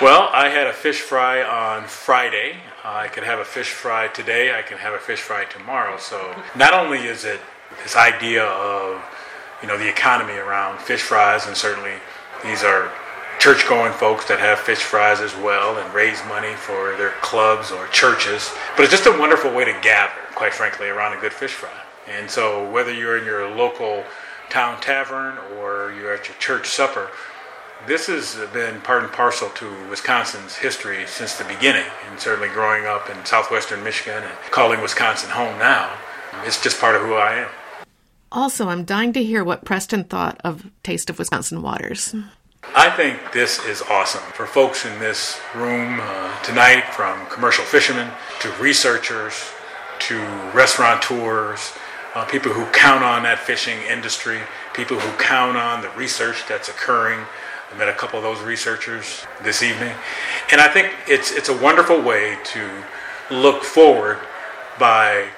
well, 0.00 0.28
I 0.32 0.50
had 0.50 0.66
a 0.66 0.72
fish 0.72 1.00
fry 1.00 1.42
on 1.42 1.86
Friday. 1.86 2.56
Uh, 2.84 2.92
I 2.92 3.08
could 3.08 3.24
have 3.24 3.38
a 3.38 3.44
fish 3.44 3.70
fry 3.70 4.08
today. 4.08 4.56
I 4.56 4.62
can 4.62 4.78
have 4.78 4.92
a 4.92 4.98
fish 4.98 5.20
fry 5.20 5.44
tomorrow. 5.44 5.96
So 5.96 6.34
not 6.54 6.74
only 6.74 6.98
is 6.98 7.24
it 7.24 7.40
this 7.82 7.96
idea 7.96 8.44
of 8.44 9.02
you 9.62 9.68
know 9.68 9.78
the 9.78 9.88
economy 9.88 10.34
around 10.34 10.80
fish 10.80 11.02
fries, 11.02 11.46
and 11.46 11.56
certainly 11.56 11.94
these 12.44 12.62
are 12.62 12.92
church-going 13.38 13.92
folks 13.92 14.26
that 14.26 14.38
have 14.38 14.58
fish 14.58 14.78
fries 14.78 15.20
as 15.20 15.34
well 15.36 15.78
and 15.78 15.94
raise 15.94 16.22
money 16.26 16.54
for 16.54 16.96
their 16.96 17.10
clubs 17.20 17.70
or 17.70 17.86
churches. 17.88 18.50
But 18.76 18.84
it's 18.84 18.92
just 18.92 19.06
a 19.06 19.18
wonderful 19.18 19.52
way 19.52 19.64
to 19.64 19.78
gather, 19.82 20.12
quite 20.34 20.54
frankly, 20.54 20.88
around 20.88 21.16
a 21.16 21.20
good 21.20 21.32
fish 21.32 21.52
fry. 21.52 21.70
And 22.08 22.30
so 22.30 22.70
whether 22.70 22.92
you're 22.92 23.18
in 23.18 23.24
your 23.24 23.48
local 23.54 24.04
town 24.48 24.80
tavern 24.80 25.38
or 25.58 25.92
you're 25.92 26.14
at 26.14 26.28
your 26.28 26.36
church 26.38 26.68
supper, 26.68 27.10
this 27.86 28.06
has 28.06 28.36
been 28.52 28.80
part 28.80 29.02
and 29.02 29.12
parcel 29.12 29.48
to 29.50 29.88
Wisconsin's 29.88 30.56
history 30.56 31.06
since 31.06 31.36
the 31.36 31.44
beginning, 31.44 31.86
and 32.08 32.18
certainly 32.18 32.48
growing 32.48 32.86
up 32.86 33.10
in 33.10 33.24
southwestern 33.24 33.84
Michigan 33.84 34.22
and 34.22 34.32
calling 34.50 34.80
Wisconsin 34.80 35.30
home 35.30 35.58
now, 35.58 35.92
it's 36.44 36.62
just 36.62 36.80
part 36.80 36.96
of 36.96 37.02
who 37.02 37.14
I 37.14 37.34
am. 37.34 37.48
Also, 38.32 38.68
I'm 38.68 38.84
dying 38.84 39.12
to 39.12 39.22
hear 39.22 39.44
what 39.44 39.64
Preston 39.64 40.04
thought 40.04 40.40
of 40.42 40.70
Taste 40.82 41.10
of 41.10 41.18
Wisconsin 41.18 41.62
Waters. 41.62 42.14
I 42.74 42.90
think 42.90 43.32
this 43.32 43.64
is 43.64 43.82
awesome 43.82 44.22
for 44.32 44.46
folks 44.46 44.84
in 44.84 44.98
this 44.98 45.40
room 45.54 46.00
uh, 46.00 46.42
tonight, 46.42 46.84
from 46.92 47.24
commercial 47.26 47.64
fishermen 47.64 48.10
to 48.40 48.50
researchers 48.60 49.34
to 49.98 50.18
restaurateurs, 50.52 51.72
uh, 52.14 52.24
people 52.24 52.52
who 52.52 52.66
count 52.72 53.04
on 53.04 53.22
that 53.22 53.38
fishing 53.38 53.78
industry, 53.88 54.40
people 54.74 54.98
who 54.98 55.18
count 55.18 55.56
on 55.56 55.80
the 55.80 55.90
research 55.90 56.44
that's 56.48 56.68
occurring 56.68 57.20
I 57.72 57.76
met 57.78 57.88
a 57.88 57.92
couple 57.92 58.18
of 58.18 58.22
those 58.22 58.40
researchers 58.42 59.26
this 59.42 59.62
evening. 59.62 59.94
And 60.52 60.60
I 60.60 60.68
think 60.68 60.92
it's, 61.08 61.32
it's 61.32 61.48
a 61.48 61.56
wonderful 61.56 62.00
way 62.00 62.38
to 62.44 62.70
look 63.30 63.64
forward 63.64 64.18
by 64.78 65.28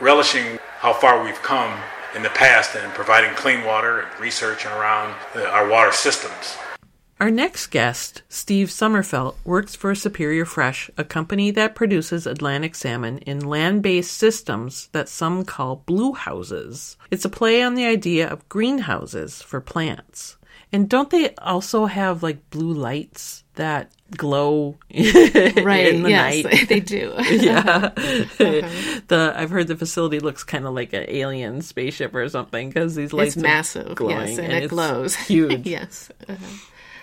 relishing 0.00 0.58
how 0.78 0.92
far 0.92 1.24
we've 1.24 1.42
come 1.42 1.78
in 2.14 2.22
the 2.22 2.30
past 2.30 2.74
and 2.74 2.92
providing 2.94 3.34
clean 3.34 3.64
water 3.64 4.00
and 4.00 4.20
research 4.20 4.66
around 4.66 5.14
our 5.36 5.68
water 5.68 5.92
systems. 5.92 6.56
Our 7.20 7.32
next 7.32 7.68
guest, 7.68 8.22
Steve 8.28 8.68
Summerfelt, 8.68 9.34
works 9.44 9.74
for 9.74 9.92
Superior 9.96 10.44
Fresh, 10.44 10.88
a 10.96 11.02
company 11.02 11.50
that 11.50 11.74
produces 11.74 12.28
Atlantic 12.28 12.76
salmon 12.76 13.18
in 13.18 13.40
land 13.40 13.82
based 13.82 14.12
systems 14.12 14.88
that 14.92 15.08
some 15.08 15.44
call 15.44 15.82
blue 15.84 16.12
houses. 16.12 16.96
It's 17.10 17.24
a 17.24 17.28
play 17.28 17.60
on 17.60 17.74
the 17.74 17.86
idea 17.86 18.28
of 18.28 18.48
greenhouses 18.48 19.42
for 19.42 19.60
plants. 19.60 20.36
And 20.72 20.88
don't 20.88 21.08
they 21.10 21.34
also 21.36 21.86
have 21.86 22.22
like 22.22 22.50
blue 22.50 22.72
lights 22.72 23.44
that 23.54 23.90
glow 24.16 24.76
right 24.94 25.94
in 25.94 26.02
the 26.02 26.10
yes, 26.10 26.44
night? 26.44 26.68
They 26.68 26.80
do. 26.80 27.14
yeah. 27.30 27.90
okay. 27.96 28.60
The 29.08 29.32
I've 29.34 29.50
heard 29.50 29.68
the 29.68 29.76
facility 29.76 30.20
looks 30.20 30.44
kind 30.44 30.66
of 30.66 30.74
like 30.74 30.92
an 30.92 31.06
alien 31.08 31.62
spaceship 31.62 32.14
or 32.14 32.28
something 32.28 32.68
because 32.68 32.94
these 32.94 33.12
lights 33.12 33.36
it's 33.36 33.42
massive, 33.42 33.94
glowing 33.94 34.28
yes, 34.28 34.38
and, 34.38 34.52
and 34.52 34.64
it 34.64 34.68
glows. 34.68 35.14
Huge. 35.14 35.66
yes. 35.66 36.10
Uh-huh. 36.28 36.36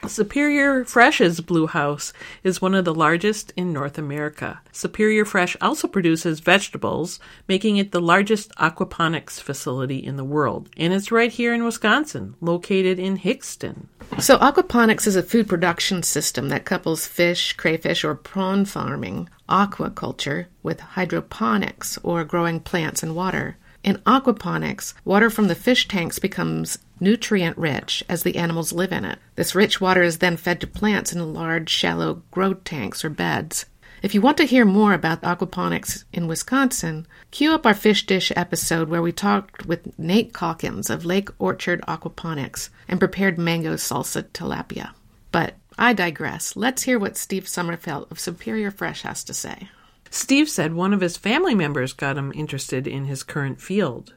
Superior 0.07 0.85
Fresh's 0.85 1.41
Blue 1.41 1.67
House 1.67 2.13
is 2.43 2.61
one 2.61 2.75
of 2.75 2.85
the 2.85 2.93
largest 2.93 3.51
in 3.55 3.73
North 3.73 3.97
America. 3.97 4.61
Superior 4.71 5.25
Fresh 5.25 5.57
also 5.61 5.87
produces 5.87 6.39
vegetables, 6.39 7.19
making 7.47 7.77
it 7.77 7.91
the 7.91 8.01
largest 8.01 8.53
aquaponics 8.55 9.39
facility 9.39 9.97
in 9.97 10.15
the 10.15 10.23
world, 10.23 10.69
and 10.77 10.93
it's 10.93 11.11
right 11.11 11.31
here 11.31 11.53
in 11.53 11.63
Wisconsin, 11.63 12.35
located 12.39 12.99
in 12.99 13.17
Hixton. 13.17 13.87
So, 14.19 14.37
aquaponics 14.37 15.07
is 15.07 15.15
a 15.15 15.23
food 15.23 15.47
production 15.47 16.03
system 16.03 16.49
that 16.49 16.65
couples 16.65 17.07
fish, 17.07 17.53
crayfish, 17.53 18.03
or 18.03 18.15
prawn 18.15 18.65
farming, 18.65 19.29
aquaculture, 19.49 20.45
with 20.61 20.79
hydroponics, 20.79 21.97
or 22.03 22.23
growing 22.23 22.59
plants 22.59 23.01
in 23.01 23.15
water. 23.15 23.57
In 23.85 23.97
aquaponics, 23.97 24.95
water 25.05 25.29
from 25.29 25.47
the 25.47 25.53
fish 25.53 25.87
tanks 25.87 26.17
becomes 26.17 26.79
nutrient 26.99 27.55
rich 27.55 28.03
as 28.09 28.23
the 28.23 28.35
animals 28.35 28.73
live 28.73 28.91
in 28.91 29.05
it. 29.05 29.19
This 29.35 29.53
rich 29.53 29.79
water 29.79 30.01
is 30.01 30.17
then 30.17 30.37
fed 30.37 30.59
to 30.61 30.67
plants 30.67 31.13
in 31.13 31.35
large, 31.35 31.69
shallow 31.69 32.23
grow 32.31 32.55
tanks 32.55 33.05
or 33.05 33.11
beds. 33.11 33.67
If 34.01 34.15
you 34.15 34.21
want 34.21 34.37
to 34.37 34.45
hear 34.45 34.65
more 34.65 34.93
about 34.93 35.21
aquaponics 35.21 36.03
in 36.11 36.25
Wisconsin, 36.25 37.05
cue 37.29 37.53
up 37.53 37.63
our 37.67 37.75
fish 37.75 38.07
dish 38.07 38.31
episode 38.35 38.89
where 38.89 39.03
we 39.03 39.11
talked 39.11 39.67
with 39.67 39.99
Nate 39.99 40.33
Calkins 40.33 40.89
of 40.89 41.05
Lake 41.05 41.29
Orchard 41.37 41.81
Aquaponics 41.87 42.69
and 42.87 42.99
prepared 42.99 43.37
mango 43.37 43.75
salsa 43.75 44.23
tilapia. 44.23 44.93
But 45.31 45.57
I 45.77 45.93
digress. 45.93 46.55
Let's 46.55 46.81
hear 46.81 46.97
what 46.97 47.17
Steve 47.17 47.43
Summerfelt 47.43 48.09
of 48.09 48.19
Superior 48.19 48.71
Fresh 48.71 49.03
has 49.03 49.23
to 49.25 49.33
say. 49.35 49.69
Steve 50.15 50.49
said 50.49 50.73
one 50.73 50.93
of 50.93 51.01
his 51.01 51.17
family 51.17 51.53
members 51.53 51.91
got 51.91 52.17
him 52.17 52.31
interested 52.33 52.87
in 52.87 53.03
his 53.03 53.21
current 53.21 53.59
field. 53.59 54.13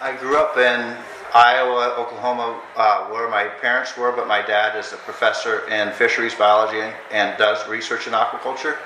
I 0.00 0.16
grew 0.16 0.36
up 0.36 0.56
in 0.56 0.96
Iowa, 1.32 1.94
Oklahoma, 1.96 2.60
uh, 2.74 3.06
where 3.10 3.30
my 3.30 3.44
parents 3.44 3.96
were, 3.96 4.10
but 4.10 4.26
my 4.26 4.42
dad 4.42 4.76
is 4.76 4.92
a 4.92 4.96
professor 4.96 5.68
in 5.68 5.92
fisheries 5.92 6.34
biology 6.34 6.82
and 7.12 7.38
does 7.38 7.66
research 7.68 8.08
in 8.08 8.12
aquaculture. 8.12 8.76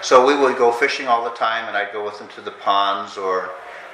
So 0.00 0.24
we 0.24 0.36
would 0.36 0.56
go 0.56 0.70
fishing 0.70 1.08
all 1.08 1.24
the 1.24 1.34
time, 1.34 1.66
and 1.66 1.76
I'd 1.76 1.92
go 1.92 2.04
with 2.04 2.20
him 2.20 2.28
to 2.36 2.42
the 2.42 2.52
ponds 2.52 3.18
or 3.18 3.50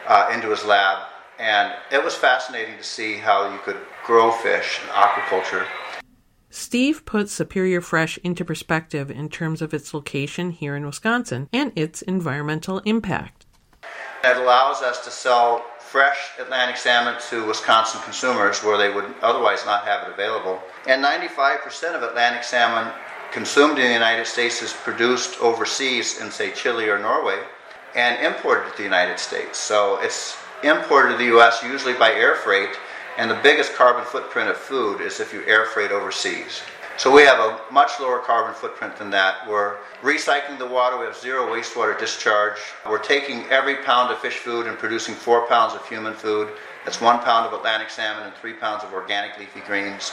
uh, 0.06 0.30
into 0.30 0.50
his 0.50 0.62
lab. 0.62 1.06
And 1.38 1.72
it 1.90 2.04
was 2.04 2.14
fascinating 2.14 2.76
to 2.76 2.84
see 2.84 3.14
how 3.14 3.50
you 3.50 3.58
could 3.60 3.78
grow 4.04 4.30
fish 4.30 4.78
in 4.82 4.90
aquaculture 4.90 5.66
Steve 6.56 7.04
puts 7.04 7.32
Superior 7.32 7.80
Fresh 7.80 8.16
into 8.18 8.44
perspective 8.44 9.10
in 9.10 9.28
terms 9.28 9.60
of 9.60 9.74
its 9.74 9.92
location 9.92 10.50
here 10.50 10.76
in 10.76 10.86
Wisconsin 10.86 11.48
and 11.52 11.72
its 11.74 12.00
environmental 12.00 12.78
impact. 12.84 13.44
It 14.22 14.36
allows 14.36 14.80
us 14.80 15.04
to 15.04 15.10
sell 15.10 15.64
fresh 15.80 16.16
Atlantic 16.38 16.76
salmon 16.76 17.20
to 17.30 17.44
Wisconsin 17.44 18.00
consumers 18.02 18.62
where 18.62 18.78
they 18.78 18.88
would 18.88 19.16
otherwise 19.20 19.66
not 19.66 19.84
have 19.84 20.06
it 20.06 20.14
available. 20.14 20.62
And 20.86 21.04
95% 21.04 21.96
of 21.96 22.04
Atlantic 22.04 22.44
salmon 22.44 22.92
consumed 23.32 23.80
in 23.80 23.88
the 23.88 23.92
United 23.92 24.24
States 24.24 24.62
is 24.62 24.72
produced 24.72 25.40
overseas 25.40 26.20
in, 26.20 26.30
say, 26.30 26.52
Chile 26.52 26.88
or 26.88 27.00
Norway 27.00 27.40
and 27.96 28.24
imported 28.24 28.70
to 28.70 28.76
the 28.76 28.84
United 28.84 29.18
States. 29.18 29.58
So 29.58 29.98
it's 30.00 30.36
imported 30.62 31.12
to 31.12 31.18
the 31.18 31.24
U.S. 31.36 31.64
usually 31.64 31.94
by 31.94 32.12
air 32.12 32.36
freight, 32.36 32.78
and 33.16 33.30
the 33.30 33.38
biggest 33.42 33.74
carbon 33.74 34.04
footprint 34.04 34.50
of 34.50 34.56
food 34.56 35.00
is 35.00 35.20
if 35.20 35.32
you 35.32 35.42
air 35.46 35.66
freight 35.66 35.92
overseas. 35.92 36.62
So 36.96 37.12
we 37.12 37.22
have 37.22 37.40
a 37.40 37.60
much 37.72 37.98
lower 38.00 38.20
carbon 38.20 38.54
footprint 38.54 38.96
than 38.96 39.10
that. 39.10 39.48
We're 39.48 39.78
recycling 40.02 40.58
the 40.58 40.66
water, 40.66 40.96
we 40.96 41.06
have 41.06 41.16
zero 41.16 41.46
wastewater 41.46 41.98
discharge. 41.98 42.58
We're 42.88 42.98
taking 42.98 43.44
every 43.50 43.76
pound 43.76 44.12
of 44.12 44.18
fish 44.20 44.36
food 44.36 44.66
and 44.66 44.78
producing 44.78 45.14
four 45.14 45.46
pounds 45.48 45.74
of 45.74 45.86
human 45.88 46.14
food. 46.14 46.50
That's 46.84 47.00
one 47.00 47.18
pound 47.20 47.46
of 47.46 47.52
Atlantic 47.52 47.90
salmon 47.90 48.24
and 48.24 48.34
three 48.36 48.52
pounds 48.52 48.84
of 48.84 48.92
organic 48.92 49.38
leafy 49.38 49.60
greens. 49.60 50.12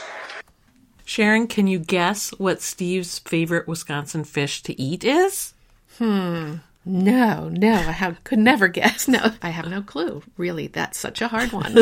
Sharon, 1.04 1.46
can 1.46 1.66
you 1.66 1.78
guess 1.78 2.30
what 2.30 2.62
Steve's 2.62 3.18
favorite 3.20 3.68
Wisconsin 3.68 4.24
fish 4.24 4.62
to 4.62 4.80
eat 4.80 5.04
is? 5.04 5.54
Hmm. 5.98 6.56
No, 6.84 7.48
no, 7.48 7.74
I 7.74 7.92
have, 7.92 8.22
could 8.24 8.40
never 8.40 8.68
guess. 8.68 9.06
No, 9.08 9.32
I 9.40 9.50
have 9.50 9.68
no 9.68 9.82
clue. 9.82 10.22
Really, 10.36 10.66
that's 10.66 10.98
such 10.98 11.20
a 11.20 11.28
hard 11.28 11.52
one. 11.52 11.76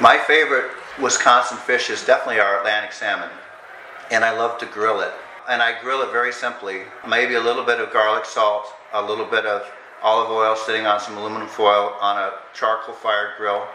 My 0.00 0.18
favorite 0.18 0.70
Wisconsin 1.00 1.58
fish 1.58 1.90
is 1.90 2.04
definitely 2.04 2.40
our 2.40 2.58
Atlantic 2.58 2.92
salmon, 2.92 3.30
and 4.10 4.24
I 4.24 4.36
love 4.36 4.58
to 4.58 4.66
grill 4.66 5.00
it. 5.00 5.12
And 5.48 5.62
I 5.62 5.80
grill 5.80 6.02
it 6.02 6.10
very 6.10 6.32
simply 6.32 6.82
maybe 7.06 7.34
a 7.34 7.40
little 7.40 7.64
bit 7.64 7.78
of 7.78 7.92
garlic 7.92 8.24
salt, 8.24 8.66
a 8.92 9.02
little 9.02 9.26
bit 9.26 9.44
of 9.44 9.70
olive 10.02 10.30
oil 10.30 10.56
sitting 10.56 10.86
on 10.86 11.00
some 11.00 11.16
aluminum 11.16 11.48
foil 11.48 11.96
on 12.00 12.16
a 12.16 12.32
charcoal 12.54 12.94
fired 12.94 13.32
grill, 13.36 13.66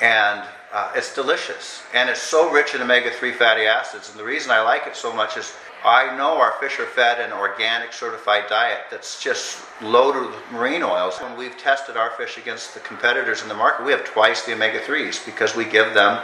and 0.00 0.42
uh, 0.72 0.92
it's 0.94 1.14
delicious. 1.14 1.82
And 1.94 2.08
it's 2.08 2.22
so 2.22 2.50
rich 2.50 2.74
in 2.74 2.82
omega 2.82 3.10
3 3.10 3.32
fatty 3.32 3.62
acids. 3.62 4.10
And 4.10 4.18
the 4.18 4.24
reason 4.24 4.50
I 4.50 4.60
like 4.60 4.86
it 4.86 4.96
so 4.96 5.12
much 5.12 5.36
is 5.36 5.54
I 5.84 6.16
know 6.16 6.38
our 6.38 6.52
fish 6.60 6.80
are 6.80 6.86
fed 6.86 7.20
an 7.20 7.32
organic 7.32 7.92
certified 7.92 8.44
diet 8.48 8.80
that's 8.90 9.22
just 9.22 9.64
loaded 9.80 10.26
with 10.26 10.50
marine 10.50 10.82
oils. 10.82 11.18
When 11.18 11.36
we've 11.36 11.56
tested 11.56 11.96
our 11.96 12.10
fish 12.10 12.36
against 12.36 12.74
the 12.74 12.80
competitors 12.80 13.42
in 13.42 13.48
the 13.48 13.54
market, 13.54 13.86
we 13.86 13.92
have 13.92 14.04
twice 14.04 14.44
the 14.44 14.54
omega 14.54 14.80
3s 14.80 15.24
because 15.24 15.54
we 15.54 15.64
give 15.64 15.94
them 15.94 16.20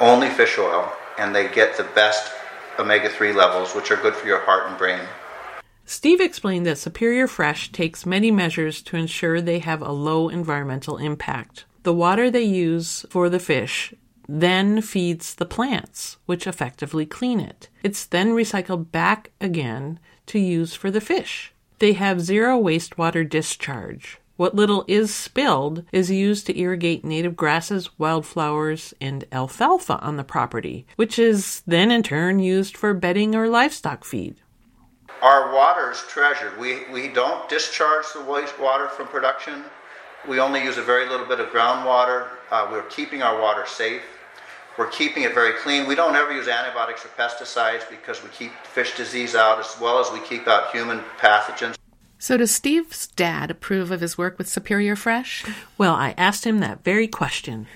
only 0.00 0.28
fish 0.28 0.58
oil 0.58 0.92
and 1.18 1.34
they 1.34 1.48
get 1.48 1.76
the 1.76 1.84
best 1.94 2.32
omega 2.80 3.08
3 3.08 3.32
levels, 3.32 3.76
which 3.76 3.92
are 3.92 3.96
good 3.96 4.14
for 4.14 4.26
your 4.26 4.40
heart 4.40 4.68
and 4.68 4.76
brain. 4.76 5.00
Steve 5.84 6.20
explained 6.20 6.66
that 6.66 6.76
Superior 6.76 7.28
Fresh 7.28 7.70
takes 7.70 8.04
many 8.04 8.32
measures 8.32 8.82
to 8.82 8.96
ensure 8.96 9.40
they 9.40 9.60
have 9.60 9.82
a 9.82 9.92
low 9.92 10.28
environmental 10.28 10.98
impact. 10.98 11.64
The 11.84 11.94
water 11.94 12.28
they 12.28 12.42
use 12.42 13.06
for 13.08 13.28
the 13.28 13.38
fish 13.38 13.94
then 14.28 14.80
feeds 14.80 15.34
the 15.34 15.46
plants, 15.46 16.16
which 16.26 16.46
effectively 16.46 17.06
clean 17.06 17.40
it. 17.40 17.68
It's 17.82 18.04
then 18.04 18.30
recycled 18.30 18.90
back 18.90 19.30
again 19.40 19.98
to 20.26 20.38
use 20.38 20.74
for 20.74 20.90
the 20.90 21.00
fish. 21.00 21.52
They 21.78 21.92
have 21.92 22.20
zero 22.20 22.60
wastewater 22.60 23.28
discharge. 23.28 24.18
What 24.36 24.54
little 24.54 24.84
is 24.86 25.14
spilled 25.14 25.84
is 25.92 26.10
used 26.10 26.46
to 26.46 26.58
irrigate 26.58 27.04
native 27.04 27.36
grasses, 27.36 27.98
wildflowers, 27.98 28.92
and 29.00 29.24
alfalfa 29.32 29.98
on 30.00 30.16
the 30.16 30.24
property, 30.24 30.86
which 30.96 31.18
is 31.18 31.62
then 31.66 31.90
in 31.90 32.02
turn 32.02 32.38
used 32.38 32.76
for 32.76 32.92
bedding 32.92 33.34
or 33.34 33.48
livestock 33.48 34.04
feed. 34.04 34.36
Our 35.22 35.54
water 35.54 35.90
is 35.90 36.02
treasured. 36.02 36.58
We, 36.58 36.86
we 36.92 37.08
don't 37.08 37.48
discharge 37.48 38.04
the 38.12 38.20
wastewater 38.20 38.90
from 38.90 39.06
production. 39.06 39.64
We 40.28 40.38
only 40.38 40.62
use 40.62 40.76
a 40.76 40.82
very 40.82 41.08
little 41.08 41.26
bit 41.26 41.40
of 41.40 41.48
groundwater. 41.48 42.28
Uh, 42.50 42.68
we're 42.70 42.82
keeping 42.84 43.22
our 43.22 43.40
water 43.40 43.64
safe. 43.66 44.02
We're 44.78 44.90
keeping 44.90 45.22
it 45.22 45.32
very 45.32 45.54
clean. 45.54 45.86
We 45.86 45.94
don't 45.94 46.14
ever 46.14 46.32
use 46.32 46.48
antibiotics 46.48 47.04
or 47.04 47.08
pesticides 47.08 47.88
because 47.88 48.22
we 48.22 48.28
keep 48.28 48.52
fish 48.64 48.94
disease 48.96 49.34
out 49.34 49.58
as 49.58 49.76
well 49.80 49.98
as 49.98 50.12
we 50.12 50.20
keep 50.20 50.46
out 50.46 50.70
human 50.70 51.00
pathogens. 51.18 51.76
So, 52.18 52.36
does 52.36 52.50
Steve's 52.50 53.08
dad 53.08 53.50
approve 53.50 53.90
of 53.90 54.00
his 54.00 54.18
work 54.18 54.38
with 54.38 54.48
Superior 54.48 54.96
Fresh? 54.96 55.44
Well, 55.78 55.94
I 55.94 56.14
asked 56.16 56.44
him 56.44 56.60
that 56.60 56.84
very 56.84 57.08
question. 57.08 57.66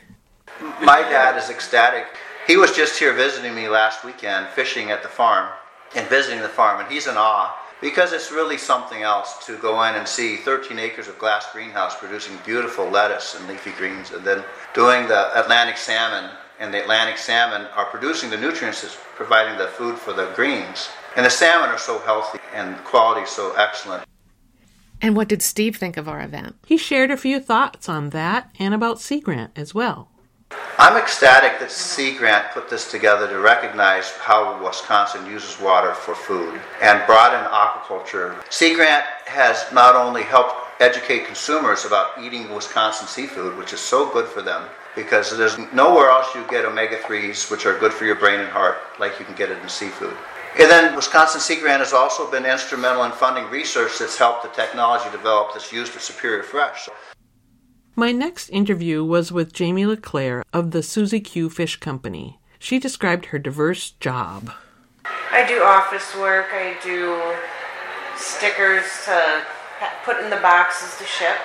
My 0.83 1.02
dad 1.02 1.37
is 1.37 1.50
ecstatic. 1.50 2.07
He 2.47 2.57
was 2.57 2.75
just 2.75 2.99
here 2.99 3.12
visiting 3.12 3.54
me 3.54 3.69
last 3.69 4.04
weekend, 4.04 4.49
fishing 4.49 4.90
at 4.90 5.02
the 5.02 5.09
farm 5.09 5.49
and 5.95 6.07
visiting 6.09 6.40
the 6.40 6.49
farm, 6.49 6.80
and 6.80 6.90
he's 6.90 7.07
in 7.07 7.16
awe 7.16 7.54
because 7.80 8.12
it's 8.12 8.30
really 8.30 8.59
something 8.59 9.02
else 9.02 9.45
to 9.47 9.57
go 9.59 9.83
in 9.85 9.95
and 9.95 10.07
see 10.07 10.37
13 10.37 10.78
acres 10.78 11.09
of 11.09 11.19
glass 11.19 11.50
greenhouse 11.52 11.97
producing 11.99 12.38
beautiful 12.45 12.88
lettuce 12.88 13.35
and 13.35 13.49
leafy 13.49 13.71
greens, 13.73 14.10
and 14.10 14.25
then 14.25 14.45
doing 14.75 15.06
the 15.08 15.39
Atlantic 15.39 15.76
salmon 15.78 16.30
and 16.60 16.73
the 16.73 16.80
Atlantic 16.80 17.18
salmon 17.18 17.66
are 17.75 17.86
producing 17.86 18.30
the 18.30 18.36
nutrients 18.36 18.82
that's 18.82 18.96
providing 19.16 19.58
the 19.58 19.66
food 19.66 19.99
for 19.99 20.12
the 20.12 20.30
greens. 20.36 20.90
And 21.16 21.26
the 21.26 21.30
salmon 21.30 21.70
are 21.70 21.78
so 21.78 21.99
healthy 22.00 22.38
and 22.54 22.76
quality 22.84 23.26
so 23.26 23.54
excellent. 23.56 24.04
And 25.02 25.16
what 25.16 25.28
did 25.28 25.40
Steve 25.40 25.76
think 25.76 25.96
of 25.96 26.08
our 26.08 26.20
event? 26.20 26.56
He 26.66 26.76
shared 26.76 27.10
a 27.10 27.16
few 27.16 27.40
thoughts 27.40 27.88
on 27.88 28.10
that 28.10 28.54
and 28.58 28.75
about 28.75 29.00
Sea 29.00 29.18
Grant 29.18 29.52
as 29.56 29.75
well. 29.75 30.08
I'm 30.78 30.96
ecstatic 30.96 31.58
that 31.60 31.70
Sea 31.70 32.16
Grant 32.16 32.52
put 32.52 32.68
this 32.68 32.90
together 32.90 33.28
to 33.28 33.38
recognize 33.38 34.10
how 34.10 34.62
Wisconsin 34.62 35.25
uses 35.26 35.60
water 35.60 35.94
for 35.94 36.14
food 36.14 36.60
and 36.82 37.04
brought 37.06 37.32
in 37.32 37.50
aquaculture. 37.50 38.34
Sea 38.52 38.75
Grant 38.75 39.04
has 39.26 39.64
not 39.73 39.94
only 39.94 40.23
helped 40.23 40.54
educate 40.80 41.25
consumers 41.26 41.84
about 41.84 42.20
eating 42.23 42.52
Wisconsin 42.52 43.06
seafood, 43.06 43.56
which 43.56 43.73
is 43.73 43.80
so 43.80 44.10
good 44.10 44.26
for 44.26 44.42
them, 44.42 44.64
because 44.94 45.36
there's 45.36 45.58
nowhere 45.72 46.08
else 46.08 46.34
you 46.34 46.44
get 46.50 46.64
omega 46.64 46.96
3s, 46.98 47.50
which 47.50 47.66
are 47.66 47.78
good 47.78 47.92
for 47.92 48.04
your 48.04 48.16
brain 48.16 48.40
and 48.40 48.48
heart, 48.48 48.78
like 48.98 49.18
you 49.18 49.24
can 49.24 49.34
get 49.34 49.50
it 49.50 49.62
in 49.62 49.68
seafood. 49.68 50.16
And 50.58 50.68
then 50.68 50.96
Wisconsin 50.96 51.40
Sea 51.40 51.60
Grant 51.60 51.80
has 51.80 51.92
also 51.92 52.28
been 52.30 52.44
instrumental 52.44 53.04
in 53.04 53.12
funding 53.12 53.48
research 53.50 53.98
that's 53.98 54.18
helped 54.18 54.42
the 54.42 54.48
technology 54.48 55.08
develop 55.10 55.52
that's 55.52 55.72
used 55.72 55.92
for 55.92 56.00
Superior 56.00 56.42
Fresh. 56.42 56.88
My 57.94 58.10
next 58.12 58.48
interview 58.48 59.04
was 59.04 59.30
with 59.30 59.52
Jamie 59.52 59.86
LeClair 59.86 60.42
of 60.52 60.72
the 60.72 60.82
Susie 60.82 61.20
Q 61.20 61.50
Fish 61.50 61.76
Company. 61.76 62.40
She 62.58 62.78
described 62.78 63.26
her 63.26 63.38
diverse 63.38 63.92
job. 63.92 64.52
I 65.30 65.46
do 65.46 65.62
office 65.62 66.16
work, 66.16 66.48
I 66.52 66.76
do 66.82 67.20
stickers 68.16 68.84
to 69.04 69.44
put 70.04 70.18
in 70.22 70.30
the 70.30 70.36
boxes 70.36 70.98
to 70.98 71.04
ship 71.04 71.38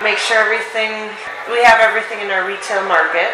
make 0.00 0.16
sure 0.16 0.40
everything, 0.40 1.12
we 1.52 1.60
have 1.60 1.82
everything 1.84 2.24
in 2.24 2.30
our 2.32 2.46
retail 2.48 2.86
market. 2.88 3.28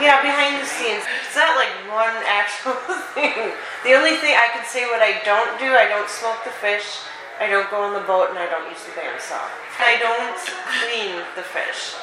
Yeah, 0.00 0.18
behind 0.24 0.58
the 0.58 0.66
scenes. 0.66 1.04
It's 1.22 1.36
not 1.36 1.54
like 1.54 1.70
one 1.92 2.16
actual 2.26 2.74
thing. 3.14 3.54
The 3.84 3.94
only 3.94 4.16
thing 4.18 4.34
I 4.34 4.50
can 4.50 4.64
say 4.64 4.88
what 4.90 5.04
I 5.04 5.20
don't 5.22 5.54
do, 5.60 5.70
I 5.76 5.86
don't 5.86 6.08
smoke 6.08 6.42
the 6.42 6.50
fish, 6.50 7.04
I 7.38 7.46
don't 7.46 7.70
go 7.70 7.82
on 7.82 7.92
the 7.92 8.06
boat, 8.06 8.30
and 8.30 8.38
I 8.38 8.48
don't 8.48 8.66
use 8.66 8.82
the 8.82 8.96
bandsaw. 8.98 9.46
I 9.78 10.00
don't 10.00 10.38
clean 10.82 11.20
the 11.36 11.44
fish, 11.46 11.94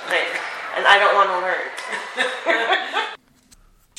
and 0.78 0.86
I 0.86 0.96
don't 1.00 1.16
want 1.18 1.30
to 1.34 1.40
learn. 1.44 3.06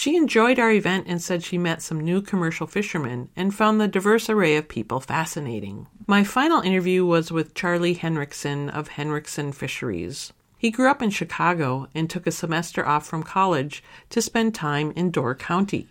She 0.00 0.16
enjoyed 0.16 0.58
our 0.58 0.70
event 0.70 1.08
and 1.08 1.20
said 1.20 1.42
she 1.42 1.58
met 1.58 1.82
some 1.82 2.00
new 2.00 2.22
commercial 2.22 2.66
fishermen 2.66 3.28
and 3.36 3.54
found 3.54 3.78
the 3.78 3.86
diverse 3.86 4.30
array 4.30 4.56
of 4.56 4.66
people 4.66 4.98
fascinating. 4.98 5.88
My 6.10 6.24
final 6.24 6.60
interview 6.60 7.06
was 7.06 7.30
with 7.30 7.54
Charlie 7.54 7.94
Henriksen 7.94 8.68
of 8.68 8.88
Henriksen 8.88 9.52
Fisheries. 9.52 10.32
He 10.58 10.72
grew 10.72 10.90
up 10.90 11.00
in 11.00 11.10
Chicago 11.10 11.86
and 11.94 12.10
took 12.10 12.26
a 12.26 12.32
semester 12.32 12.84
off 12.84 13.06
from 13.06 13.22
college 13.22 13.80
to 14.08 14.20
spend 14.20 14.52
time 14.52 14.92
in 14.96 15.12
Door 15.12 15.36
County. 15.36 15.86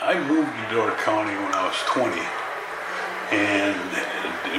I 0.00 0.14
moved 0.28 0.46
to 0.46 0.70
Door 0.72 0.92
County 1.02 1.34
when 1.34 1.52
I 1.52 1.66
was 1.66 1.76
20 1.90 2.22
and 3.34 3.74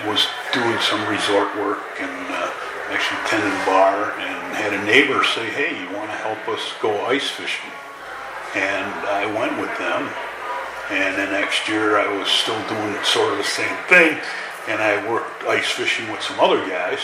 was 0.05 0.27
doing 0.51 0.77
some 0.79 1.07
resort 1.07 1.55
work 1.55 1.79
and 2.01 2.27
uh, 2.27 2.51
actually 2.91 3.21
tended 3.29 3.53
a 3.53 3.65
bar 3.65 4.11
and 4.19 4.53
had 4.53 4.73
a 4.73 4.83
neighbor 4.83 5.23
say, 5.23 5.45
hey, 5.45 5.79
you 5.79 5.95
want 5.95 6.11
to 6.11 6.17
help 6.17 6.45
us 6.49 6.73
go 6.81 7.05
ice 7.05 7.29
fishing? 7.29 7.71
and 8.55 8.91
I 9.07 9.25
went 9.39 9.57
with 9.61 9.71
them. 9.79 10.09
And 10.91 11.15
the 11.15 11.31
next 11.31 11.69
year 11.69 11.97
I 11.97 12.11
was 12.19 12.27
still 12.27 12.59
doing 12.67 13.01
sort 13.03 13.31
of 13.31 13.37
the 13.37 13.43
same 13.45 13.77
thing, 13.87 14.19
and 14.67 14.81
I 14.81 15.09
worked 15.09 15.43
ice 15.43 15.69
fishing 15.69 16.09
with 16.11 16.21
some 16.21 16.39
other 16.39 16.67
guys 16.67 16.99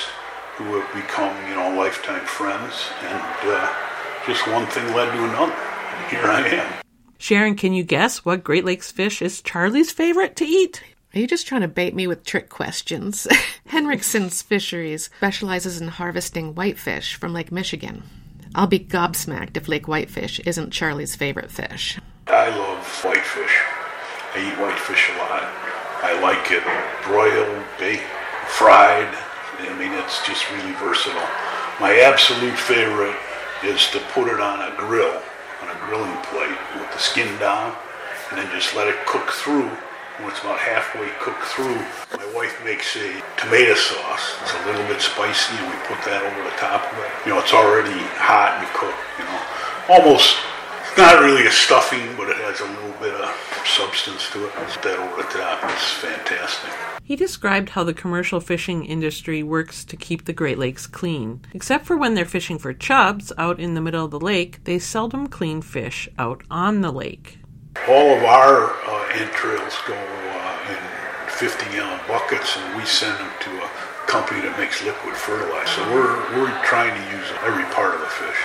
who 0.57 0.79
have 0.79 0.93
become, 0.93 1.35
you 1.47 1.55
know, 1.55 1.73
lifetime 1.77 2.25
friends, 2.25 2.89
and 3.01 3.49
uh, 3.49 3.73
just 4.25 4.47
one 4.47 4.67
thing 4.67 4.93
led 4.93 5.11
to 5.11 5.23
another. 5.23 5.53
And 5.53 6.07
here 6.09 6.25
I 6.25 6.47
am. 6.47 6.73
Sharon, 7.17 7.55
can 7.55 7.73
you 7.73 7.83
guess 7.83 8.23
what 8.23 8.43
Great 8.43 8.65
Lakes 8.65 8.91
fish 8.91 9.21
is 9.21 9.41
Charlie's 9.41 9.91
favorite 9.91 10.35
to 10.37 10.45
eat? 10.45 10.83
Are 11.13 11.19
you 11.19 11.27
just 11.27 11.47
trying 11.47 11.61
to 11.61 11.67
bait 11.67 11.95
me 11.95 12.07
with 12.07 12.23
trick 12.23 12.49
questions? 12.49 13.27
Henriksen's 13.69 14.41
Fisheries 14.41 15.09
specializes 15.17 15.81
in 15.81 15.87
harvesting 15.87 16.55
whitefish 16.55 17.15
from 17.15 17.33
Lake 17.33 17.51
Michigan. 17.51 18.03
I'll 18.55 18.67
be 18.67 18.79
gobsmacked 18.79 19.57
if 19.57 19.67
Lake 19.67 19.87
Whitefish 19.87 20.39
isn't 20.41 20.71
Charlie's 20.71 21.15
favorite 21.15 21.51
fish. 21.51 21.99
I 22.27 22.49
love 22.49 22.85
whitefish. 23.03 23.57
I 24.35 24.47
eat 24.47 24.59
whitefish 24.59 25.09
a 25.13 25.17
lot. 25.17 25.78
I 26.01 26.19
like 26.21 26.51
it 26.51 26.63
broiled, 27.03 27.63
baked, 27.77 28.07
fried. 28.47 29.09
I 29.59 29.75
mean, 29.77 29.91
it's 29.93 30.25
just 30.25 30.49
really 30.51 30.71
versatile. 30.79 31.27
My 31.79 31.99
absolute 31.99 32.57
favorite 32.57 33.15
is 33.63 33.87
to 33.91 33.99
put 34.15 34.27
it 34.31 34.39
on 34.39 34.61
a 34.61 34.75
grill, 34.77 35.21
on 35.61 35.67
a 35.69 35.79
grilling 35.85 36.15
plate 36.31 36.57
with 36.79 36.91
the 36.91 36.99
skin 36.99 37.37
down, 37.39 37.75
and 38.31 38.39
then 38.39 38.49
just 38.51 38.75
let 38.75 38.87
it 38.87 38.95
cook 39.05 39.29
through 39.31 39.69
When 40.19 40.27
it's 40.27 40.43
about 40.43 40.59
halfway 40.59 41.07
cooked 41.23 41.47
through, 41.47 41.79
my 42.19 42.27
wife 42.35 42.51
makes 42.67 42.97
a 42.99 43.07
tomato 43.39 43.71
sauce. 43.71 44.35
It's 44.43 44.51
a 44.51 44.65
little 44.67 44.83
bit 44.91 44.99
spicy, 44.99 45.55
and 45.55 45.71
we 45.71 45.79
put 45.87 45.95
that 46.03 46.19
over 46.19 46.43
the 46.43 46.51
top 46.59 46.83
of 46.91 46.99
it. 46.99 47.07
You 47.23 47.31
know, 47.31 47.39
it's 47.39 47.55
already 47.55 47.95
hot 48.19 48.59
and 48.59 48.67
cooked. 48.75 48.99
You 49.15 49.23
know, 49.23 49.39
almost 49.87 50.35
it's 50.89 50.97
not 50.97 51.21
really 51.21 51.45
a 51.45 51.51
stuffing, 51.51 52.15
but 52.17 52.29
it 52.29 52.37
has 52.37 52.59
a 52.61 52.65
little 52.65 52.99
bit 52.99 53.13
of 53.13 53.29
substance 53.65 54.29
to 54.31 54.45
it. 54.45 54.53
Put 54.53 54.81
that 54.81 54.99
over 54.99 55.21
the 55.21 55.29
top. 55.29 55.59
It's 55.71 55.91
fantastic. 55.91 56.71
He 57.03 57.15
described 57.15 57.69
how 57.69 57.83
the 57.83 57.93
commercial 57.93 58.39
fishing 58.39 58.85
industry 58.85 59.43
works 59.43 59.85
to 59.85 59.95
keep 59.95 60.25
the 60.25 60.33
Great 60.33 60.57
Lakes 60.57 60.87
clean. 60.87 61.41
Except 61.53 61.85
for 61.85 61.95
when 61.95 62.15
they're 62.15 62.25
fishing 62.25 62.57
for 62.57 62.73
chubs 62.73 63.31
out 63.37 63.59
in 63.59 63.75
the 63.75 63.81
middle 63.81 64.05
of 64.05 64.11
the 64.11 64.19
lake, 64.19 64.63
they 64.63 64.79
seldom 64.79 65.27
clean 65.27 65.61
fish 65.61 66.09
out 66.17 66.43
on 66.49 66.81
the 66.81 66.91
lake. 66.91 67.37
All 67.87 68.17
of 68.17 68.23
our 68.23 68.71
uh, 68.71 69.09
entrails 69.13 69.77
go 69.87 69.95
uh, 69.95 70.71
in 70.71 71.29
50 71.29 71.65
gallon 71.71 71.99
buckets, 72.07 72.57
and 72.57 72.77
we 72.77 72.85
send 72.85 73.17
them 73.17 73.31
to 73.41 73.49
a 73.63 73.69
company 74.07 74.41
that 74.41 74.57
makes 74.57 74.83
liquid 74.83 75.15
fertilizer. 75.15 75.67
So 75.67 75.93
we're, 75.93 76.17
we're 76.35 76.65
trying 76.65 76.93
to 76.99 77.17
use 77.17 77.27
every 77.43 77.65
part 77.75 77.93
of 77.93 78.01
the 78.01 78.07
fish. 78.07 78.37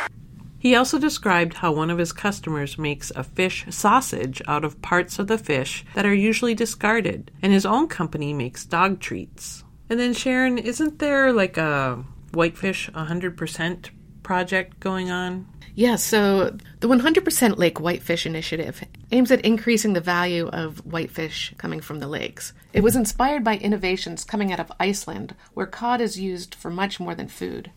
He 0.65 0.75
also 0.75 0.99
described 0.99 1.53
how 1.53 1.73
one 1.73 1.91
of 1.91 1.99
his 1.99 2.15
customers 2.15 2.79
makes 2.79 3.11
a 3.11 3.23
fish 3.23 3.67
sausage 3.69 4.41
out 4.49 4.65
of 4.65 4.81
parts 4.81 5.19
of 5.19 5.27
the 5.27 5.37
fish 5.37 5.85
that 5.93 6.07
are 6.07 6.15
usually 6.15 6.55
discarded, 6.55 7.31
and 7.43 7.53
his 7.53 7.67
own 7.67 7.87
company 7.87 8.33
makes 8.33 8.65
dog 8.65 8.99
treats. 8.99 9.63
And 9.91 10.01
then, 10.01 10.15
Sharon, 10.15 10.57
isn't 10.57 11.01
there 11.01 11.35
like 11.35 11.59
a 11.59 12.03
Whitefish 12.33 12.89
100% 12.93 13.91
project 14.23 14.81
going 14.81 15.11
on? 15.11 15.47
Yeah, 15.75 15.97
so 15.97 16.57
the 16.81 16.89
100% 16.89 17.59
Lake 17.59 17.79
Whitefish 17.79 18.25
Initiative 18.25 18.83
aims 19.13 19.31
at 19.31 19.45
increasing 19.45 19.93
the 19.93 20.01
value 20.01 20.49
of 20.49 20.79
whitefish 20.87 21.53
coming 21.59 21.83
from 21.83 21.99
the 21.99 22.09
lakes. 22.09 22.55
It 22.73 22.83
was 22.83 22.97
inspired 22.97 23.45
by 23.45 23.59
innovations 23.59 24.25
coming 24.25 24.51
out 24.51 24.61
of 24.61 24.73
Iceland, 24.81 25.35
where 25.53 25.67
cod 25.67 26.01
is 26.01 26.19
used 26.19 26.55
for 26.55 26.71
much 26.71 26.99
more 26.99 27.15
than 27.15 27.29
food. 27.29 27.71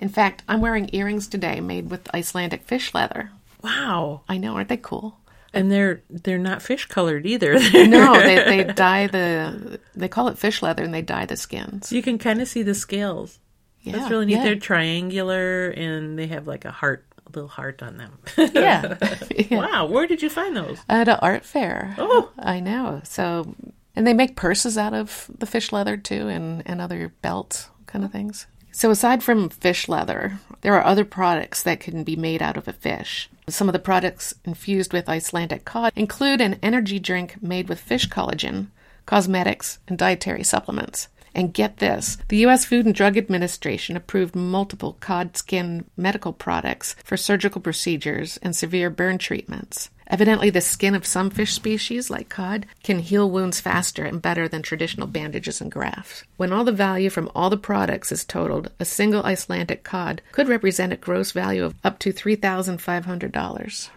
In 0.00 0.08
fact, 0.08 0.42
I'm 0.48 0.60
wearing 0.62 0.90
earrings 0.92 1.28
today 1.28 1.60
made 1.60 1.90
with 1.90 2.12
Icelandic 2.14 2.64
fish 2.64 2.94
leather. 2.94 3.30
Wow. 3.62 4.22
I 4.28 4.38
know, 4.38 4.54
aren't 4.54 4.70
they 4.70 4.78
cool? 4.78 5.18
And 5.52 5.70
they're 5.70 6.02
they're 6.08 6.38
not 6.38 6.62
fish 6.62 6.86
colored 6.86 7.26
either. 7.26 7.52
no, 7.54 8.14
they, 8.20 8.64
they 8.64 8.72
dye 8.72 9.08
the 9.08 9.78
they 9.94 10.08
call 10.08 10.28
it 10.28 10.38
fish 10.38 10.62
leather 10.62 10.84
and 10.84 10.94
they 10.94 11.02
dye 11.02 11.26
the 11.26 11.36
skins. 11.36 11.92
you 11.92 12.02
can 12.02 12.18
kind 12.18 12.40
of 12.40 12.48
see 12.48 12.62
the 12.62 12.74
scales. 12.74 13.38
Yeah, 13.82 13.96
That's 13.96 14.10
really 14.10 14.26
neat. 14.26 14.36
yeah. 14.36 14.44
They're 14.44 14.56
triangular 14.56 15.70
and 15.70 16.18
they 16.18 16.28
have 16.28 16.46
like 16.46 16.64
a 16.64 16.70
heart, 16.70 17.04
a 17.26 17.30
little 17.30 17.48
heart 17.48 17.82
on 17.82 17.96
them. 17.96 18.18
Yeah. 18.54 18.96
yeah. 19.36 19.58
Wow, 19.58 19.86
where 19.86 20.06
did 20.06 20.22
you 20.22 20.30
find 20.30 20.56
those? 20.56 20.78
At 20.88 21.08
an 21.08 21.18
art 21.20 21.44
fair. 21.44 21.94
Oh. 21.98 22.30
I 22.38 22.60
know. 22.60 23.00
So 23.04 23.54
and 23.96 24.06
they 24.06 24.14
make 24.14 24.36
purses 24.36 24.78
out 24.78 24.94
of 24.94 25.30
the 25.36 25.46
fish 25.46 25.72
leather 25.72 25.96
too 25.96 26.28
and, 26.28 26.62
and 26.64 26.80
other 26.80 27.12
belts 27.22 27.68
kind 27.86 28.04
of 28.04 28.12
things. 28.12 28.46
So 28.72 28.90
aside 28.90 29.22
from 29.22 29.48
fish 29.48 29.88
leather, 29.88 30.38
there 30.60 30.74
are 30.74 30.84
other 30.84 31.04
products 31.04 31.62
that 31.62 31.80
can 31.80 32.04
be 32.04 32.16
made 32.16 32.42
out 32.42 32.56
of 32.56 32.68
a 32.68 32.72
fish. 32.72 33.28
Some 33.48 33.68
of 33.68 33.72
the 33.72 33.78
products 33.78 34.34
infused 34.44 34.92
with 34.92 35.08
Icelandic 35.08 35.64
cod 35.64 35.92
include 35.96 36.40
an 36.40 36.58
energy 36.62 36.98
drink 36.98 37.42
made 37.42 37.68
with 37.68 37.80
fish 37.80 38.08
collagen, 38.08 38.68
cosmetics, 39.06 39.78
and 39.88 39.98
dietary 39.98 40.44
supplements. 40.44 41.08
And 41.34 41.54
get 41.54 41.78
this 41.78 42.18
the 42.28 42.38
U.S. 42.38 42.64
Food 42.64 42.86
and 42.86 42.94
Drug 42.94 43.16
Administration 43.16 43.96
approved 43.96 44.34
multiple 44.34 44.96
cod 45.00 45.36
skin 45.36 45.84
medical 45.96 46.32
products 46.32 46.96
for 47.04 47.16
surgical 47.16 47.60
procedures 47.60 48.36
and 48.38 48.54
severe 48.54 48.90
burn 48.90 49.18
treatments. 49.18 49.90
Evidently, 50.10 50.50
the 50.50 50.60
skin 50.60 50.96
of 50.96 51.06
some 51.06 51.30
fish 51.30 51.52
species, 51.52 52.10
like 52.10 52.28
cod, 52.28 52.66
can 52.82 52.98
heal 52.98 53.30
wounds 53.30 53.60
faster 53.60 54.04
and 54.04 54.20
better 54.20 54.48
than 54.48 54.60
traditional 54.60 55.06
bandages 55.06 55.60
and 55.60 55.70
grafts. 55.70 56.24
When 56.36 56.52
all 56.52 56.64
the 56.64 56.72
value 56.72 57.10
from 57.10 57.30
all 57.32 57.48
the 57.48 57.56
products 57.56 58.10
is 58.10 58.24
totaled, 58.24 58.72
a 58.80 58.84
single 58.84 59.22
Icelandic 59.22 59.84
cod 59.84 60.20
could 60.32 60.48
represent 60.48 60.92
a 60.92 60.96
gross 60.96 61.30
value 61.30 61.64
of 61.64 61.76
up 61.84 62.00
to 62.00 62.12
$3,500. 62.12 63.90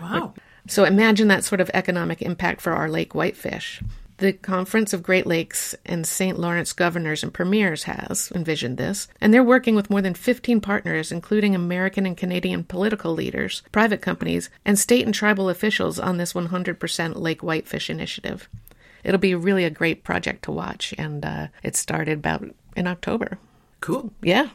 Wow. 0.00 0.34
So 0.66 0.84
imagine 0.84 1.28
that 1.28 1.44
sort 1.44 1.60
of 1.60 1.70
economic 1.72 2.22
impact 2.22 2.60
for 2.60 2.72
our 2.72 2.88
lake 2.88 3.14
whitefish. 3.14 3.80
The 4.22 4.32
Conference 4.32 4.92
of 4.92 5.02
Great 5.02 5.26
Lakes 5.26 5.74
and 5.84 6.06
St. 6.06 6.38
Lawrence 6.38 6.72
Governors 6.72 7.24
and 7.24 7.34
Premiers 7.34 7.82
has 7.82 8.30
envisioned 8.32 8.76
this, 8.78 9.08
and 9.20 9.34
they're 9.34 9.42
working 9.42 9.74
with 9.74 9.90
more 9.90 10.00
than 10.00 10.14
15 10.14 10.60
partners, 10.60 11.10
including 11.10 11.56
American 11.56 12.06
and 12.06 12.16
Canadian 12.16 12.62
political 12.62 13.14
leaders, 13.14 13.64
private 13.72 14.00
companies, 14.00 14.48
and 14.64 14.78
state 14.78 15.04
and 15.04 15.12
tribal 15.12 15.48
officials 15.48 15.98
on 15.98 16.18
this 16.18 16.34
100% 16.34 17.16
Lake 17.16 17.42
Whitefish 17.42 17.90
initiative. 17.90 18.48
It'll 19.02 19.18
be 19.18 19.34
really 19.34 19.64
a 19.64 19.70
great 19.70 20.04
project 20.04 20.44
to 20.44 20.52
watch, 20.52 20.94
and 20.96 21.24
uh, 21.24 21.48
it 21.64 21.74
started 21.74 22.18
about 22.18 22.44
in 22.76 22.86
October. 22.86 23.38
Cool. 23.80 24.12
Yeah. 24.22 24.50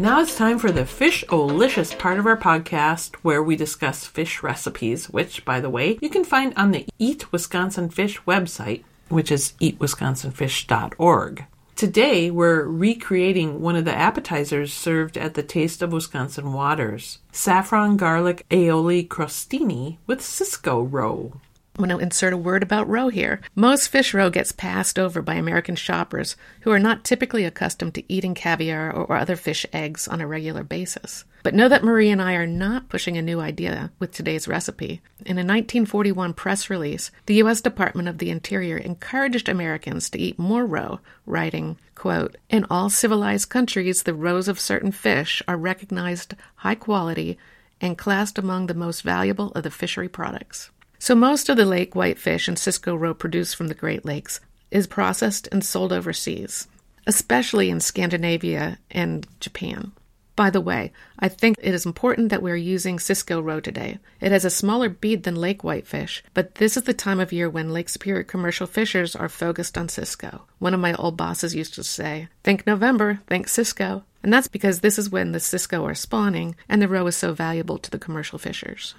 Now 0.00 0.22
it's 0.22 0.34
time 0.34 0.58
for 0.58 0.72
the 0.72 0.86
Fish-o-Licious 0.86 1.94
part 1.94 2.18
of 2.18 2.24
our 2.24 2.38
podcast 2.38 3.16
where 3.16 3.42
we 3.42 3.54
discuss 3.54 4.06
fish 4.06 4.42
recipes, 4.42 5.10
which, 5.10 5.44
by 5.44 5.60
the 5.60 5.68
way, 5.68 5.98
you 6.00 6.08
can 6.08 6.24
find 6.24 6.54
on 6.56 6.70
the 6.70 6.86
Eat 6.98 7.30
Wisconsin 7.32 7.90
Fish 7.90 8.18
website, 8.22 8.82
which 9.10 9.30
is 9.30 9.52
eatwisconsinfish.org. 9.60 11.44
Today, 11.76 12.30
we're 12.30 12.64
recreating 12.64 13.60
one 13.60 13.76
of 13.76 13.84
the 13.84 13.94
appetizers 13.94 14.72
served 14.72 15.18
at 15.18 15.34
the 15.34 15.42
Taste 15.42 15.82
of 15.82 15.92
Wisconsin 15.92 16.54
Waters 16.54 17.18
saffron 17.30 17.98
garlic 17.98 18.46
aioli 18.48 19.06
crostini 19.06 19.98
with 20.06 20.22
Cisco 20.22 20.80
roe. 20.80 21.34
I'm 21.80 21.88
going 21.88 21.98
to 21.98 22.04
insert 22.04 22.34
a 22.34 22.36
word 22.36 22.62
about 22.62 22.90
roe 22.90 23.08
here. 23.08 23.40
Most 23.54 23.88
fish 23.88 24.12
roe 24.12 24.28
gets 24.28 24.52
passed 24.52 24.98
over 24.98 25.22
by 25.22 25.36
American 25.36 25.76
shoppers 25.76 26.36
who 26.60 26.70
are 26.72 26.78
not 26.78 27.04
typically 27.04 27.46
accustomed 27.46 27.94
to 27.94 28.12
eating 28.12 28.34
caviar 28.34 28.92
or 28.92 29.16
other 29.16 29.34
fish 29.34 29.64
eggs 29.72 30.06
on 30.06 30.20
a 30.20 30.26
regular 30.26 30.62
basis. 30.62 31.24
But 31.42 31.54
know 31.54 31.70
that 31.70 31.82
Marie 31.82 32.10
and 32.10 32.20
I 32.20 32.34
are 32.34 32.46
not 32.46 32.90
pushing 32.90 33.16
a 33.16 33.22
new 33.22 33.40
idea 33.40 33.92
with 33.98 34.12
today's 34.12 34.46
recipe. 34.46 35.00
In 35.20 35.38
a 35.38 35.40
1941 35.40 36.34
press 36.34 36.68
release, 36.68 37.10
the 37.24 37.36
U.S. 37.36 37.62
Department 37.62 38.08
of 38.08 38.18
the 38.18 38.28
Interior 38.28 38.76
encouraged 38.76 39.48
Americans 39.48 40.10
to 40.10 40.18
eat 40.18 40.38
more 40.38 40.66
roe, 40.66 41.00
writing, 41.24 41.78
quote, 41.94 42.36
In 42.50 42.66
all 42.68 42.90
civilized 42.90 43.48
countries, 43.48 44.02
the 44.02 44.12
roes 44.12 44.48
of 44.48 44.60
certain 44.60 44.92
fish 44.92 45.42
are 45.48 45.56
recognized 45.56 46.34
high 46.56 46.74
quality 46.74 47.38
and 47.80 47.96
classed 47.96 48.36
among 48.36 48.66
the 48.66 48.74
most 48.74 49.00
valuable 49.00 49.50
of 49.52 49.62
the 49.62 49.70
fishery 49.70 50.10
products. 50.10 50.70
So 51.02 51.14
most 51.14 51.48
of 51.48 51.56
the 51.56 51.64
lake 51.64 51.96
whitefish 51.96 52.46
and 52.46 52.58
Cisco 52.58 52.94
roe 52.94 53.14
produced 53.14 53.56
from 53.56 53.68
the 53.68 53.74
Great 53.74 54.04
Lakes 54.04 54.38
is 54.70 54.86
processed 54.86 55.48
and 55.50 55.64
sold 55.64 55.94
overseas, 55.94 56.68
especially 57.06 57.70
in 57.70 57.80
Scandinavia 57.80 58.78
and 58.90 59.26
Japan. 59.40 59.92
By 60.36 60.50
the 60.50 60.60
way, 60.60 60.92
I 61.18 61.28
think 61.28 61.56
it 61.62 61.72
is 61.72 61.86
important 61.86 62.28
that 62.28 62.42
we're 62.42 62.54
using 62.54 62.98
Cisco 62.98 63.40
roe 63.40 63.60
today. 63.60 63.98
It 64.20 64.30
has 64.30 64.44
a 64.44 64.50
smaller 64.50 64.90
bead 64.90 65.22
than 65.22 65.36
lake 65.36 65.64
whitefish, 65.64 66.22
but 66.34 66.56
this 66.56 66.76
is 66.76 66.82
the 66.82 66.92
time 66.92 67.18
of 67.18 67.32
year 67.32 67.48
when 67.48 67.72
Lake 67.72 67.88
Superior 67.88 68.22
commercial 68.22 68.66
fishers 68.66 69.16
are 69.16 69.30
focused 69.30 69.78
on 69.78 69.88
Cisco. 69.88 70.42
One 70.58 70.74
of 70.74 70.80
my 70.80 70.92
old 70.94 71.16
bosses 71.16 71.54
used 71.54 71.72
to 71.74 71.82
say, 71.82 72.28
Think 72.44 72.66
November, 72.66 73.20
think 73.26 73.48
Cisco. 73.48 74.04
And 74.22 74.30
that's 74.30 74.48
because 74.48 74.80
this 74.80 74.98
is 74.98 75.08
when 75.08 75.32
the 75.32 75.40
Cisco 75.40 75.86
are 75.86 75.94
spawning 75.94 76.56
and 76.68 76.82
the 76.82 76.88
roe 76.88 77.06
is 77.06 77.16
so 77.16 77.32
valuable 77.32 77.78
to 77.78 77.90
the 77.90 77.98
commercial 77.98 78.38
fishers. 78.38 78.94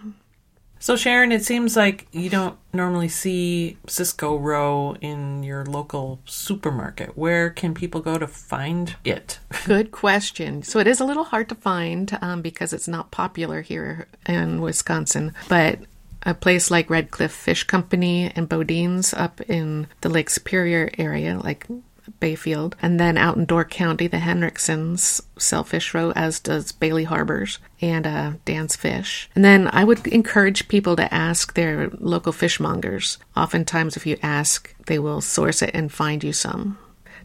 So, 0.82 0.96
Sharon, 0.96 1.32
it 1.32 1.46
seems 1.46 1.78
like 1.78 2.08
you 2.12 2.28
don't 2.28 2.58
normally 2.74 3.08
see 3.08 3.78
Cisco 3.88 4.36
roe 4.36 4.96
in 5.00 5.44
your 5.44 5.64
local 5.64 6.22
supermarket. 6.26 7.16
Where 7.16 7.52
can 7.52 7.76
people 7.76 8.02
go 8.02 8.18
to 8.18 8.26
find 8.26 8.96
it? 9.06 9.38
Good 9.66 9.92
question. 9.92 10.64
So 10.64 10.80
it 10.80 10.88
is 10.88 11.00
a 11.00 11.06
little 11.06 11.26
hard 11.26 11.50
to 11.50 11.56
find 11.56 12.18
um, 12.20 12.42
because 12.42 12.74
it's 12.74 12.88
not 12.88 13.12
popular 13.12 13.62
here 13.62 14.08
in 14.26 14.60
Wisconsin, 14.60 15.34
but 15.48 15.78
a 16.24 16.34
place 16.34 16.72
like 16.72 16.90
Red 16.90 17.12
Cliff 17.12 17.32
Fish 17.32 17.64
Company 17.64 18.32
and 18.36 18.50
Bodin's 18.50 19.14
up 19.14 19.40
in 19.42 19.86
the 20.02 20.10
Lake 20.10 20.32
Superior 20.32 20.90
area, 20.98 21.38
like 21.38 21.68
Bayfield, 22.20 22.76
and 22.82 23.00
then 23.00 23.18
out 23.18 23.38
in 23.38 23.46
Door 23.46 23.66
County, 23.66 24.08
the 24.08 24.20
Henriksens 24.20 25.22
sell 25.38 25.64
fish 25.64 25.94
roe, 25.94 26.12
as 26.16 26.40
does 26.40 26.72
Bailey 26.72 27.04
Harbors 27.06 27.60
and 27.82 28.06
uh, 28.06 28.32
Dan's 28.46 28.76
Fish. 28.76 29.30
And 29.36 29.44
then 29.46 29.68
I 29.72 29.84
would 29.84 30.06
encourage 30.08 30.68
people 30.68 30.96
to 30.96 31.14
ask 31.14 31.54
their 31.54 31.90
local 32.00 32.34
fishmongers. 32.34 33.18
Oftentimes, 33.36 33.96
if 33.98 34.06
you 34.06 34.18
ask, 34.22 34.74
they 34.86 35.00
will 35.00 35.22
source 35.22 35.62
it 35.62 35.72
and 35.74 35.92
find 35.92 36.24
you 36.24 36.34
some. 36.34 36.78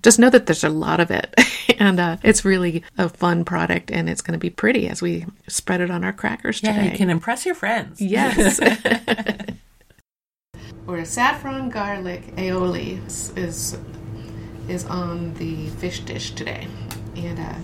Just 0.03 0.19
know 0.19 0.31
that 0.31 0.47
there's 0.47 0.63
a 0.65 0.69
lot 0.69 1.01
of 1.01 1.11
it, 1.11 1.35
and 1.79 1.99
uh, 1.99 2.17
it's 2.23 2.45
really 2.45 2.85
a 2.99 3.09
fun 3.09 3.45
product, 3.45 3.91
and 3.91 4.09
it's 4.09 4.21
going 4.21 4.39
to 4.39 4.39
be 4.39 4.51
pretty 4.51 4.89
as 4.89 5.01
we 5.03 5.25
spread 5.49 5.81
it 5.81 5.91
on 5.91 6.05
our 6.05 6.13
crackers 6.13 6.63
Yeah, 6.63 6.75
today. 6.75 6.91
you 6.93 6.97
can 6.97 7.11
impress 7.11 7.45
your 7.47 7.55
friends. 7.55 8.01
Yes. 8.01 8.61
or 10.87 11.05
saffron 11.05 11.69
garlic 11.71 12.23
aioli 12.37 13.05
is 13.37 13.77
is 14.69 14.85
on 14.87 15.35
the 15.35 15.69
fish 15.71 16.01
dish 16.01 16.33
today, 16.33 16.67
and 17.17 17.39
uh, 17.39 17.55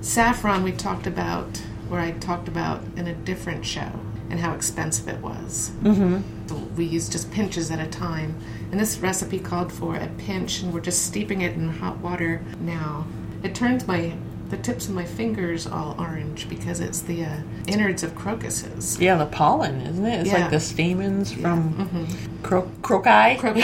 Saffron 0.00 0.62
we 0.62 0.72
talked 0.72 1.06
about, 1.06 1.58
where 1.88 2.00
I 2.00 2.12
talked 2.12 2.48
about 2.48 2.82
in 2.96 3.06
a 3.06 3.14
different 3.14 3.64
show, 3.64 3.90
and 4.30 4.40
how 4.40 4.54
expensive 4.54 5.08
it 5.08 5.20
was. 5.20 5.70
Mm-hmm. 5.82 6.48
So 6.48 6.56
we 6.76 6.84
used 6.84 7.12
just 7.12 7.30
pinches 7.30 7.70
at 7.70 7.78
a 7.80 7.86
time. 7.86 8.36
And 8.70 8.80
this 8.80 8.98
recipe 8.98 9.38
called 9.38 9.72
for 9.72 9.96
a 9.96 10.08
pinch, 10.18 10.62
and 10.62 10.74
we're 10.74 10.80
just 10.80 11.06
steeping 11.06 11.42
it 11.42 11.54
in 11.54 11.68
hot 11.68 11.98
water 11.98 12.42
now. 12.60 13.06
It 13.42 13.54
turns 13.54 13.86
my 13.86 14.14
the 14.50 14.56
tips 14.58 14.88
of 14.88 14.94
my 14.94 15.04
fingers 15.04 15.66
all 15.66 15.96
orange 15.98 16.48
because 16.48 16.80
it's 16.80 17.00
the 17.02 17.24
uh, 17.24 17.36
innards 17.66 18.02
of 18.02 18.14
crocuses. 18.14 18.98
Yeah, 19.00 19.16
the 19.16 19.26
pollen, 19.26 19.80
isn't 19.80 20.04
it? 20.04 20.20
It's 20.20 20.30
Yeah. 20.30 20.42
like 20.42 20.50
the 20.50 20.60
stamens 20.60 21.32
from 21.32 22.06
cro- 22.42 22.70
croci. 22.82 23.40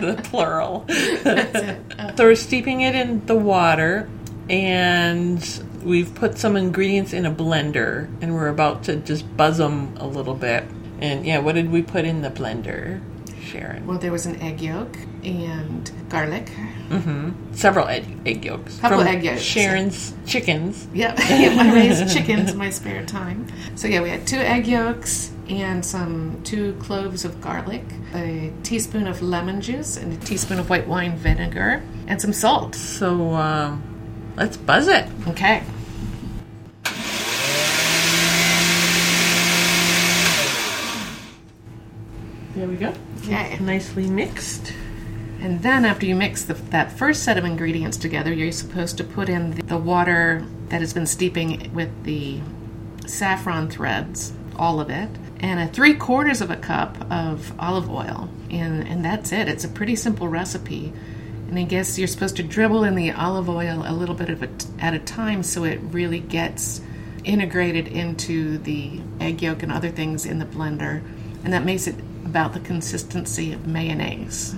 the 0.00 0.20
plural. 0.24 0.84
so 2.16 2.24
we're 2.24 2.34
steeping 2.34 2.80
it 2.80 2.94
in 2.94 3.24
the 3.26 3.36
water, 3.36 4.08
and 4.48 5.62
we've 5.82 6.14
put 6.14 6.38
some 6.38 6.56
ingredients 6.56 7.12
in 7.12 7.26
a 7.26 7.30
blender, 7.32 8.08
and 8.20 8.34
we're 8.34 8.48
about 8.48 8.84
to 8.84 8.96
just 8.96 9.36
buzz 9.36 9.58
them 9.58 9.94
a 9.98 10.06
little 10.06 10.34
bit. 10.34 10.64
And 11.00 11.26
yeah, 11.26 11.38
what 11.38 11.54
did 11.54 11.70
we 11.70 11.82
put 11.82 12.04
in 12.04 12.22
the 12.22 12.30
blender, 12.30 13.00
Sharon? 13.46 13.86
Well, 13.86 13.98
there 13.98 14.12
was 14.12 14.26
an 14.26 14.40
egg 14.42 14.60
yolk 14.60 14.96
and 15.24 15.90
garlic. 16.08 16.50
Several 17.52 17.88
egg, 17.88 18.04
egg 18.26 18.44
yolks. 18.44 18.78
Couple 18.78 18.98
from 18.98 19.06
egg 19.06 19.24
yolks. 19.24 19.42
Sharon's 19.42 20.14
chickens. 20.26 20.86
Yep, 20.92 21.14
I 21.18 21.74
raised 21.74 22.12
chickens 22.12 22.52
in 22.52 22.58
my 22.58 22.70
spare 22.70 23.04
time. 23.04 23.46
So 23.74 23.88
yeah, 23.88 24.02
we 24.02 24.10
had 24.10 24.26
two 24.26 24.38
egg 24.38 24.66
yolks 24.66 25.32
and 25.48 25.84
some 25.84 26.40
two 26.42 26.74
cloves 26.74 27.24
of 27.24 27.40
garlic, 27.40 27.84
a 28.14 28.52
teaspoon 28.62 29.06
of 29.06 29.22
lemon 29.22 29.60
juice, 29.60 29.96
and 29.96 30.12
a 30.12 30.16
teaspoon 30.16 30.58
of 30.58 30.68
white 30.68 30.86
wine 30.86 31.16
vinegar, 31.16 31.82
and 32.06 32.20
some 32.20 32.32
salt. 32.32 32.74
So 32.74 33.34
um, 33.34 33.82
let's 34.36 34.56
buzz 34.56 34.88
it. 34.88 35.06
Okay. 35.28 35.62
We 42.76 42.86
go. 42.86 42.94
Okay. 43.24 43.58
Nicely 43.58 44.08
mixed. 44.08 44.72
And 45.40 45.62
then 45.62 45.84
after 45.84 46.06
you 46.06 46.14
mix 46.14 46.44
the, 46.44 46.54
that 46.54 46.92
first 46.92 47.22
set 47.22 47.36
of 47.36 47.44
ingredients 47.44 47.96
together, 47.96 48.32
you're 48.32 48.52
supposed 48.52 48.96
to 48.98 49.04
put 49.04 49.28
in 49.28 49.52
the, 49.52 49.62
the 49.62 49.78
water 49.78 50.46
that 50.68 50.80
has 50.80 50.92
been 50.92 51.06
steeping 51.06 51.72
with 51.74 52.04
the 52.04 52.40
saffron 53.06 53.68
threads, 53.68 54.32
all 54.56 54.80
of 54.80 54.90
it, 54.90 55.08
and 55.40 55.60
a 55.60 55.68
three 55.72 55.94
quarters 55.94 56.40
of 56.40 56.50
a 56.50 56.56
cup 56.56 56.96
of 57.10 57.52
olive 57.58 57.90
oil. 57.90 58.28
And, 58.50 58.86
and 58.86 59.04
that's 59.04 59.32
it. 59.32 59.48
It's 59.48 59.64
a 59.64 59.68
pretty 59.68 59.96
simple 59.96 60.28
recipe. 60.28 60.92
And 61.48 61.58
I 61.58 61.64
guess 61.64 61.98
you're 61.98 62.08
supposed 62.08 62.36
to 62.36 62.42
dribble 62.42 62.84
in 62.84 62.94
the 62.94 63.12
olive 63.12 63.48
oil 63.48 63.82
a 63.86 63.92
little 63.92 64.14
bit 64.14 64.30
of 64.30 64.42
it 64.42 64.66
at 64.80 64.94
a 64.94 64.98
time 64.98 65.42
so 65.42 65.64
it 65.64 65.78
really 65.82 66.18
gets 66.18 66.80
integrated 67.22 67.88
into 67.88 68.58
the 68.58 69.00
egg 69.20 69.42
yolk 69.42 69.62
and 69.62 69.70
other 69.70 69.90
things 69.90 70.26
in 70.26 70.38
the 70.38 70.44
blender. 70.46 71.02
And 71.44 71.52
that 71.52 71.64
makes 71.64 71.86
it 71.86 71.94
about 72.26 72.52
the 72.52 72.60
consistency 72.60 73.52
of 73.52 73.66
mayonnaise. 73.66 74.54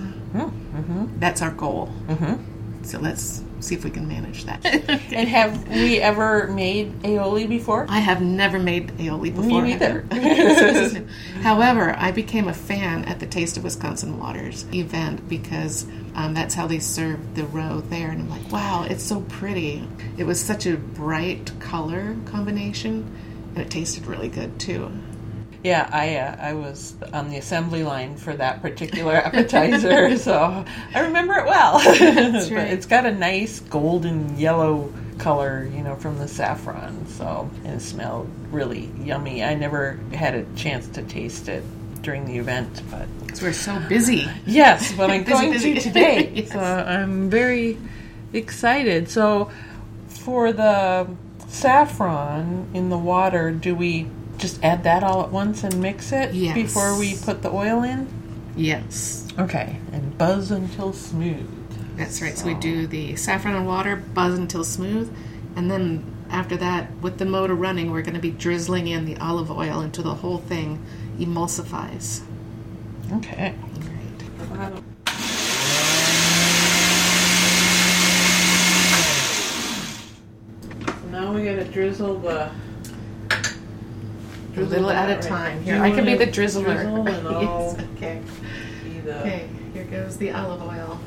That's 1.19 1.41
our 1.41 1.51
goal. 1.51 1.93
Mm-hmm. 2.07 2.83
So 2.83 2.99
let's 2.99 3.43
see 3.59 3.75
if 3.75 3.83
we 3.83 3.91
can 3.91 4.07
manage 4.07 4.45
that. 4.45 4.65
And 5.11 5.27
have 5.27 5.67
we 5.67 5.99
ever 5.99 6.47
made 6.47 7.01
aioli 7.01 7.47
before? 7.47 7.85
I 7.89 7.99
have 7.99 8.21
never 8.21 8.57
made 8.57 8.87
aioli 8.97 9.35
before. 9.35 9.61
Me 9.61 9.73
neither. 9.73 10.05
either. 10.11 11.05
However, 11.41 11.93
I 11.97 12.11
became 12.11 12.47
a 12.47 12.53
fan 12.53 13.05
at 13.05 13.19
the 13.19 13.27
Taste 13.27 13.57
of 13.57 13.63
Wisconsin 13.63 14.17
Waters 14.17 14.65
event 14.73 15.27
because 15.27 15.85
um, 16.15 16.33
that's 16.33 16.55
how 16.55 16.67
they 16.67 16.79
serve 16.79 17.35
the 17.35 17.45
roe 17.45 17.81
there. 17.81 18.09
And 18.09 18.21
I'm 18.21 18.29
like, 18.29 18.51
wow, 18.51 18.85
it's 18.89 19.03
so 19.03 19.21
pretty. 19.21 19.87
It 20.17 20.23
was 20.23 20.39
such 20.41 20.65
a 20.65 20.77
bright 20.77 21.51
color 21.59 22.15
combination, 22.25 23.15
and 23.55 23.57
it 23.57 23.69
tasted 23.69 24.05
really 24.05 24.29
good 24.29 24.59
too. 24.59 24.91
Yeah, 25.63 25.89
I 25.91 26.15
uh, 26.15 26.35
I 26.39 26.53
was 26.53 26.95
on 27.11 27.29
the 27.29 27.37
assembly 27.37 27.83
line 27.83 28.15
for 28.15 28.33
that 28.33 28.61
particular 28.61 29.13
appetizer, 29.25 30.17
so 30.17 30.65
I 30.93 30.99
remember 31.01 31.33
it 31.35 31.45
well. 31.45 31.79
but 31.83 32.51
right. 32.51 32.71
it's 32.71 32.85
got 32.85 33.05
a 33.05 33.11
nice 33.11 33.59
golden 33.59 34.37
yellow 34.37 34.93
color, 35.17 35.69
you 35.75 35.83
know, 35.83 35.95
from 35.95 36.17
the 36.17 36.27
saffron. 36.27 37.05
So 37.07 37.49
and 37.65 37.73
it 37.75 37.81
smelled 37.81 38.29
really 38.51 38.89
yummy. 39.03 39.43
I 39.43 39.55
never 39.55 39.99
had 40.13 40.33
a 40.35 40.45
chance 40.55 40.87
to 40.89 41.03
taste 41.03 41.49
it 41.49 41.63
during 42.01 42.25
the 42.25 42.37
event, 42.37 42.81
but 42.89 43.07
Because 43.21 43.41
we're 43.41 43.53
so 43.53 43.79
busy. 43.89 44.29
Yes, 44.45 44.93
but 44.93 45.11
I'm 45.11 45.23
Busy, 45.23 45.31
going 45.31 45.51
busy. 45.51 45.73
to 45.75 45.81
today. 45.81 46.31
Yes. 46.33 46.51
So 46.53 46.59
I'm 46.59 47.29
very 47.29 47.77
excited. 48.33 49.09
So 49.09 49.51
for 50.07 50.53
the 50.53 51.07
saffron 51.47 52.69
in 52.73 52.89
the 52.89 52.97
water, 52.97 53.51
do 53.51 53.75
we 53.75 54.07
just 54.39 54.63
add 54.63 54.83
that 54.85 55.03
all 55.03 55.21
at 55.23 55.29
once 55.31 55.63
and 55.63 55.79
mix 55.81 56.11
it 56.11 56.33
Yes. 56.33 56.55
before 56.55 56.97
we 56.97 57.15
put 57.15 57.41
the 57.41 57.51
oil 57.51 57.83
in? 57.83 58.07
Yes. 58.55 59.27
Okay, 59.37 59.77
and 59.91 60.17
buzz 60.17 60.51
until 60.51 60.93
smooth. 60.93 61.47
That's 61.97 62.21
right. 62.21 62.37
So 62.37 62.45
we 62.45 62.53
do 62.55 62.87
the 62.87 63.15
saffron 63.15 63.55
and 63.55 63.67
water, 63.67 63.97
buzz 63.97 64.37
until 64.37 64.63
smooth, 64.63 65.13
and 65.55 65.69
then 65.69 66.03
after 66.29 66.55
that, 66.57 66.89
with 67.01 67.17
the 67.17 67.25
motor 67.25 67.55
running, 67.55 67.91
we're 67.91 68.01
going 68.01 68.13
to 68.13 68.19
be 68.21 68.31
drizzling 68.31 68.87
in 68.87 69.05
the 69.05 69.17
olive 69.17 69.51
oil 69.51 69.79
until 69.79 70.03
the 70.05 70.15
whole 70.15 70.37
thing 70.37 70.79
emulsifies. 71.19 72.21
Okay. 73.13 73.53
Right. 74.51 74.83
Now 81.11 81.33
we 81.33 81.43
gotta 81.43 81.65
drizzle 81.65 82.19
the. 82.19 82.49
A 84.59 84.63
little 84.63 84.89
at 84.91 85.09
a 85.09 85.25
time. 85.25 85.63
Here, 85.63 85.81
I 85.81 85.89
can 85.89 86.03
be 86.03 86.15
the 86.15 86.27
drizzler. 86.27 87.03
Drizzle 87.05 87.41
Yes, 87.41 87.79
Okay. 87.95 88.21
be 88.83 88.99
the. 88.99 89.19
Okay. 89.21 89.49
Here 89.73 89.85
goes 89.85 90.17
the 90.17 90.31
olive 90.31 90.61
oil. 90.61 90.99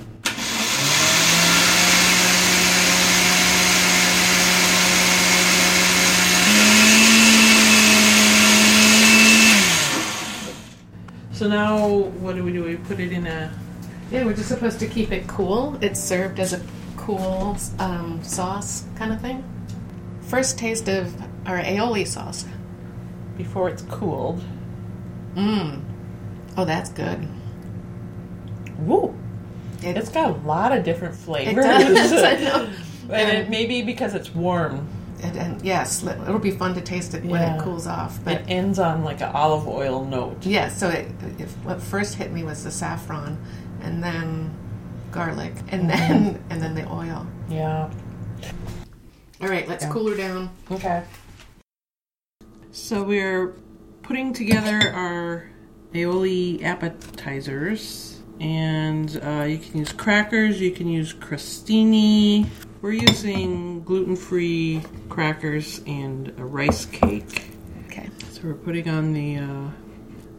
So 11.33 11.49
now, 11.49 11.89
what 12.23 12.37
do 12.37 12.45
we 12.45 12.53
do? 12.53 12.63
We 12.65 12.77
put 12.77 13.01
it 13.01 13.13
in 13.13 13.27
a. 13.27 13.53
Yeah, 14.11 14.25
we're 14.25 14.35
just 14.35 14.49
supposed 14.49 14.79
to 14.81 14.87
keep 14.87 15.11
it 15.13 15.27
cool. 15.27 15.77
It's 15.81 15.99
served 16.01 16.39
as 16.39 16.53
a 16.53 16.61
cool 16.97 17.57
um, 17.79 18.23
sauce 18.23 18.85
kind 18.97 19.13
of 19.13 19.21
thing. 19.21 19.43
First 20.23 20.59
taste 20.59 20.89
of 20.89 21.15
our 21.47 21.59
aioli 21.61 22.07
sauce. 22.07 22.45
Before 23.43 23.69
it's 23.69 23.83
cooled. 23.83 24.43
Mmm. 25.35 25.83
Oh, 26.57 26.65
that's 26.65 26.91
good. 26.91 27.27
Woo! 28.79 29.15
It- 29.83 29.97
It's 29.97 30.11
got 30.11 30.31
a 30.31 30.39
lot 30.47 30.73
of 30.73 30.85
different 30.85 31.15
It 31.15 31.19
flavors. 31.19 31.65
does. 31.65 32.13
I 32.23 32.37
know. 32.37 32.71
and 33.13 33.39
it 33.39 33.51
may 33.51 33.67
be 33.67 33.83
because 33.83 34.15
it's 34.15 34.35
warm. 34.35 34.87
And, 35.23 35.37
and 35.37 35.63
yes, 35.63 36.03
it'll 36.05 36.39
be 36.39 36.51
fun 36.51 36.75
to 36.75 36.81
taste 36.81 37.15
it 37.15 37.25
when 37.25 37.41
Yeah. 37.41 37.57
it 37.57 37.63
cools 37.63 37.87
off. 37.87 38.19
But 38.25 38.43
It 38.43 38.45
ends 38.49 38.79
on 38.79 39.05
like 39.05 39.21
an 39.21 39.31
olive 39.35 39.67
oil 39.69 40.05
note. 40.05 40.45
yeah, 40.45 40.69
so 40.69 40.89
it, 40.89 41.09
if, 41.39 41.53
what 41.65 41.81
first 41.83 42.15
hit 42.15 42.33
me 42.33 42.43
was 42.45 42.65
the 42.65 42.71
saffron, 42.71 43.39
and 43.83 44.03
then 44.03 44.53
garlic, 45.11 45.55
and 45.69 45.89
mm-hmm. 45.89 45.89
then 45.89 46.45
and 46.51 46.63
then 46.63 46.75
the 46.75 46.87
oil. 46.93 47.27
Yeah. 47.49 47.91
All 49.41 49.49
right, 49.49 49.69
let's 49.69 49.85
cool 49.87 50.09
her 50.11 50.17
down. 50.17 50.51
Okay. 50.71 51.03
So 52.75 53.03
we're 53.03 53.55
putting 54.03 54.33
together 54.33 54.93
our 54.95 55.51
aioli 55.93 56.63
appetizers, 56.65 58.23
and 58.41 59.21
uh, 59.23 59.43
you 59.43 59.59
can 59.59 59.81
use 59.81 59.93
crackers. 59.93 60.59
You 60.59 60.71
can 60.71 60.89
use 60.89 61.13
crostini. 61.13 62.49
We're 62.81 62.93
using 62.93 63.83
gluten-free 63.85 64.85
crackers 65.11 65.83
and 65.87 66.31
a 66.39 66.45
rice 66.47 66.87
cake. 66.87 67.53
Okay. 67.89 68.09
So 68.31 68.41
we're 68.45 68.55
putting 68.55 68.89
on 68.89 69.13
the 69.13 69.37
uh, 69.37 69.71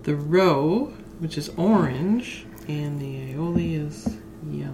the 0.02 0.16
roe, 0.16 0.86
which 1.20 1.38
is 1.38 1.50
orange, 1.50 2.48
and 2.68 3.00
the 3.00 3.36
aioli 3.36 3.80
is 3.80 4.18
yellow. 4.50 4.74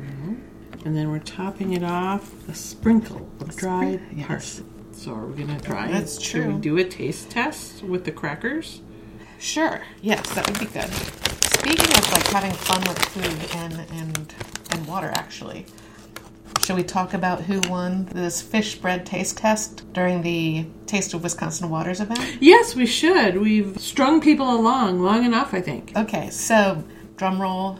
And 0.85 0.95
then 0.95 1.11
we're 1.11 1.19
topping 1.19 1.73
it 1.73 1.83
off 1.83 2.33
with 2.33 2.55
a 2.55 2.57
sprinkle 2.57 3.29
of 3.41 3.53
dried 3.57 3.99
yes. 4.15 4.61
So 4.99 5.13
are 5.13 5.27
we 5.27 5.41
gonna 5.45 5.57
try? 5.61 5.89
That's 5.89 6.21
Should 6.21 6.43
true. 6.43 6.55
we 6.55 6.59
do 6.59 6.77
a 6.77 6.83
taste 6.83 7.29
test 7.29 7.83
with 7.83 8.03
the 8.03 8.11
crackers? 8.11 8.81
Sure. 9.39 9.81
Yes, 10.01 10.29
that 10.33 10.45
would 10.45 10.59
be 10.59 10.65
good. 10.65 10.89
Speaking 11.53 11.97
of 11.97 12.11
like 12.11 12.27
having 12.27 12.51
fun 12.51 12.81
with 12.81 12.99
food 13.05 13.55
and 13.55 13.73
and 13.93 14.33
and 14.71 14.85
water, 14.85 15.09
actually, 15.13 15.65
shall 16.59 16.75
we 16.75 16.83
talk 16.83 17.13
about 17.13 17.43
who 17.43 17.61
won 17.69 18.09
this 18.11 18.41
fish 18.41 18.75
bread 18.75 19.05
taste 19.05 19.37
test 19.37 19.85
during 19.93 20.21
the 20.21 20.65
Taste 20.85 21.13
of 21.13 21.23
Wisconsin 21.23 21.69
Waters 21.69 22.01
event? 22.01 22.37
Yes, 22.41 22.75
we 22.75 22.85
should. 22.85 23.37
We've 23.39 23.79
strung 23.79 24.19
people 24.19 24.53
along 24.53 25.01
long 25.01 25.23
enough, 25.23 25.53
I 25.53 25.61
think. 25.61 25.93
Okay, 25.95 26.29
so 26.29 26.83
drum 27.15 27.41
roll. 27.41 27.77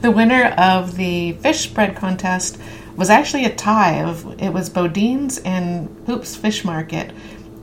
the 0.00 0.10
winner 0.10 0.46
of 0.56 0.96
the 0.96 1.32
fish 1.32 1.66
bread 1.66 1.94
contest 1.94 2.58
was 3.00 3.08
actually 3.08 3.46
a 3.46 3.54
tie 3.54 4.02
of 4.02 4.40
it 4.40 4.52
was 4.52 4.68
Bodin's 4.68 5.38
and 5.38 5.88
Hoops 6.06 6.36
Fish 6.36 6.64
Market. 6.66 7.10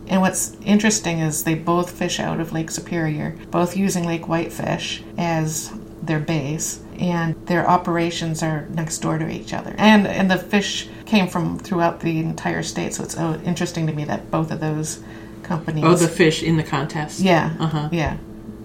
And 0.08 0.22
what's 0.22 0.58
interesting 0.66 1.20
is 1.20 1.44
they 1.44 1.54
both 1.54 1.92
fish 1.92 2.20
out 2.20 2.40
of 2.40 2.54
Lake 2.54 2.72
Superior, 2.72 3.38
both 3.52 3.78
using 3.78 4.06
Lake 4.06 4.28
Whitefish 4.28 5.04
as 5.18 5.72
their 6.02 6.20
base, 6.20 6.80
and 6.98 7.36
their 7.46 7.70
operations 7.70 8.42
are 8.42 8.66
next 8.70 8.98
door 8.98 9.20
to 9.20 9.30
each 9.30 9.54
other. 9.54 9.76
And 9.78 10.08
and 10.08 10.32
the 10.32 10.38
fish 10.40 10.90
came 11.06 11.28
from 11.28 11.60
throughout 11.60 12.00
the 12.00 12.20
entire 12.20 12.64
state, 12.64 12.96
so 12.96 13.04
it's 13.04 13.16
oh, 13.18 13.40
interesting 13.46 13.86
to 13.86 13.94
me 13.94 14.06
that 14.06 14.32
both 14.32 14.50
of 14.50 14.60
those 14.60 15.02
companies. 15.44 15.84
Oh, 15.84 15.94
the 15.94 16.08
fish 16.08 16.42
in 16.42 16.58
the 16.58 16.64
contest. 16.64 17.20
yeah, 17.20 17.56
Uh-huh. 17.60 17.90
yeah, 17.92 18.18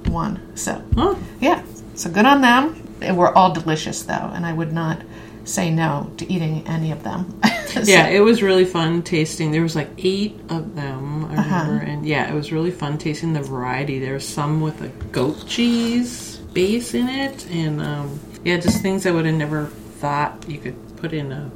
won. 0.06 0.40
So 0.54 0.82
Oh, 0.96 1.18
yeah, 1.38 1.62
so 1.96 2.08
good 2.08 2.24
on 2.24 2.40
them. 2.40 2.96
They 3.00 3.12
were 3.12 3.37
all 3.37 3.52
delicious 3.52 4.02
though, 4.02 4.30
and 4.32 4.46
I 4.46 4.52
would 4.54 4.72
not 4.72 5.02
say 5.44 5.70
no 5.70 6.11
to 6.18 6.31
eating 6.33 6.66
any 6.66 6.92
of 6.92 7.02
them. 7.02 7.40
So- 7.72 7.81
yeah, 7.85 8.09
it 8.09 8.20
was 8.20 8.42
really 8.42 8.66
fun 8.66 9.02
tasting. 9.02 9.50
There 9.50 9.62
was 9.62 9.74
like 9.74 9.88
eight 9.96 10.38
of 10.50 10.74
them, 10.74 11.24
I 11.24 11.37
Uh-huh. 11.37 11.61
remember, 11.64 11.85
and 11.90 12.07
yeah, 12.07 12.31
it 12.31 12.35
was 12.35 12.52
really 12.52 12.70
fun 12.70 12.98
tasting 12.98 13.33
the 13.33 13.40
variety. 13.40 13.98
There 13.98 14.12
was 14.12 14.28
some 14.28 14.61
with 14.61 14.83
a 14.83 14.88
goat 15.11 15.46
cheese 15.46 16.37
base 16.52 16.92
in 16.92 17.09
it, 17.09 17.46
and 17.50 17.81
um, 17.81 18.20
yeah, 18.44 18.59
just 18.59 18.83
things 18.83 19.07
I 19.07 19.11
would 19.11 19.24
have 19.24 19.35
never 19.37 19.68
thought 20.00 20.44
you 20.46 20.59
could 20.59 20.76
put 20.98 21.14
in 21.14 21.33
a 21.33 21.50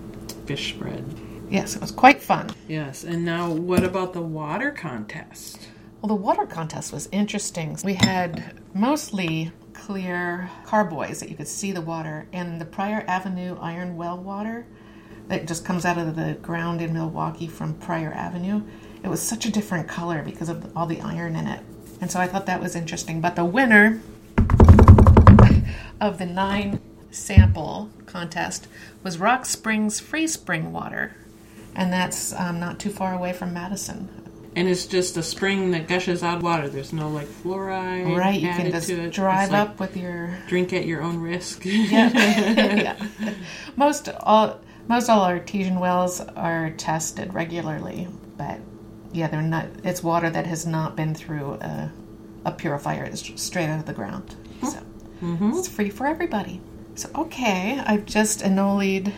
fish 0.46 0.70
spread. 0.72 1.04
yes, 1.50 1.76
it 1.76 1.82
was 1.82 1.90
quite 1.90 2.22
fun. 2.22 2.48
Yes, 2.66 3.04
and 3.04 3.22
now 3.22 3.50
what 3.52 3.84
about 3.84 4.14
the 4.14 4.22
water 4.22 4.70
contest? 4.70 5.68
Well, 6.00 6.08
the 6.08 6.14
water 6.14 6.46
contest 6.46 6.94
was 6.94 7.10
interesting. 7.12 7.76
We 7.84 7.92
had 7.94 8.54
mostly 8.72 9.52
clear 9.76 10.50
carboys 10.64 11.20
that 11.20 11.28
you 11.28 11.36
could 11.36 11.48
see 11.48 11.72
the 11.72 11.80
water, 11.80 12.26
and 12.32 12.60
the 12.60 12.64
Pryor 12.64 13.04
Avenue 13.06 13.56
Iron 13.60 13.96
Well 13.96 14.16
water 14.16 14.66
that 15.28 15.46
just 15.46 15.64
comes 15.64 15.84
out 15.84 15.98
of 15.98 16.16
the 16.16 16.34
ground 16.42 16.80
in 16.80 16.92
Milwaukee 16.92 17.48
from 17.48 17.74
Pryor 17.74 18.12
Avenue. 18.12 18.62
It 19.02 19.08
was 19.08 19.20
such 19.20 19.44
a 19.46 19.50
different 19.50 19.88
color 19.88 20.22
because 20.22 20.48
of 20.48 20.76
all 20.76 20.86
the 20.86 21.00
iron 21.00 21.36
in 21.36 21.46
it. 21.46 21.60
And 22.00 22.10
so 22.10 22.20
I 22.20 22.26
thought 22.26 22.46
that 22.46 22.60
was 22.60 22.74
interesting. 22.74 23.20
But 23.20 23.36
the 23.36 23.44
winner 23.44 24.00
of 26.00 26.18
the 26.18 26.26
nine 26.26 26.80
sample 27.10 27.90
contest 28.06 28.68
was 29.02 29.18
Rock 29.18 29.46
Springs 29.46 30.00
Free 30.00 30.26
Spring 30.26 30.72
Water. 30.72 31.16
And 31.74 31.92
that's 31.92 32.32
um, 32.32 32.58
not 32.58 32.78
too 32.78 32.90
far 32.90 33.14
away 33.14 33.32
from 33.32 33.52
Madison. 33.52 34.15
And 34.56 34.68
it's 34.68 34.86
just 34.86 35.18
a 35.18 35.22
spring 35.22 35.70
that 35.72 35.86
gushes 35.86 36.22
out 36.22 36.42
water. 36.42 36.68
There's 36.68 36.92
no 36.92 37.10
like 37.10 37.26
fluoride 37.26 38.16
Right, 38.16 38.40
you 38.40 38.48
can 38.48 38.70
just 38.70 38.88
drive 39.12 39.44
It's 39.44 39.52
like 39.52 39.68
up 39.68 39.78
with 39.78 39.96
your 39.96 40.36
Drink 40.48 40.72
at 40.72 40.86
your 40.86 41.02
own 41.02 41.18
risk. 41.18 41.62
yeah. 41.64 42.08
yeah. 42.74 43.34
Most 43.76 44.08
all 44.20 44.58
most 44.88 45.08
all 45.10 45.22
artesian 45.24 45.78
wells 45.78 46.20
are 46.20 46.70
tested 46.70 47.34
regularly, 47.34 48.08
but 48.36 48.60
yeah, 49.12 49.28
they're 49.28 49.42
not. 49.42 49.66
It's 49.84 50.02
water 50.02 50.30
that 50.30 50.46
has 50.46 50.66
not 50.66 50.96
been 50.96 51.14
through 51.14 51.54
a, 51.54 51.92
a 52.44 52.52
purifier. 52.52 53.04
It's 53.04 53.40
straight 53.40 53.68
out 53.68 53.80
of 53.80 53.86
the 53.86 53.92
ground, 53.92 54.36
oh. 54.62 54.70
so 54.70 54.78
mm-hmm. 55.22 55.50
it's 55.54 55.68
free 55.68 55.90
for 55.90 56.06
everybody. 56.06 56.60
So 56.94 57.10
okay, 57.14 57.78
I've 57.84 58.06
just 58.06 58.42
anolied. 58.42 59.12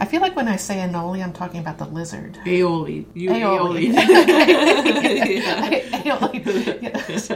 I 0.00 0.06
feel 0.06 0.22
like 0.22 0.34
when 0.34 0.48
I 0.48 0.56
say 0.56 0.76
anoli, 0.76 1.22
I'm 1.22 1.34
talking 1.34 1.60
about 1.60 1.76
the 1.76 1.84
lizard. 1.84 2.38
Aioli. 2.44 3.04
You 3.14 3.30
Aioli. 3.30 3.92
aioli. 5.92 6.82
Yes. 6.82 7.30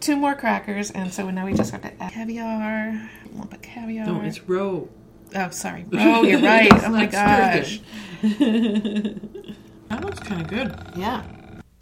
Two 0.00 0.14
more 0.16 0.36
crackers, 0.36 0.92
and 0.92 1.12
so 1.12 1.28
now 1.30 1.44
we 1.44 1.52
just 1.52 1.72
have 1.72 1.82
to 1.82 1.92
add 2.02 2.12
caviar. 2.12 3.10
Lump 3.34 3.52
of 3.52 3.60
caviar. 3.60 4.06
no, 4.06 4.20
it's 4.22 4.40
roe. 4.48 4.88
Oh, 5.34 5.50
sorry. 5.50 5.84
Oh, 5.92 6.22
you're 6.22 6.40
right. 6.40 6.72
Oh 6.84 6.90
my 6.90 7.06
gosh. 7.06 7.80
That 8.22 10.04
looks 10.04 10.20
kind 10.20 10.40
of 10.42 10.46
good. 10.48 10.74
Yeah. 10.96 11.24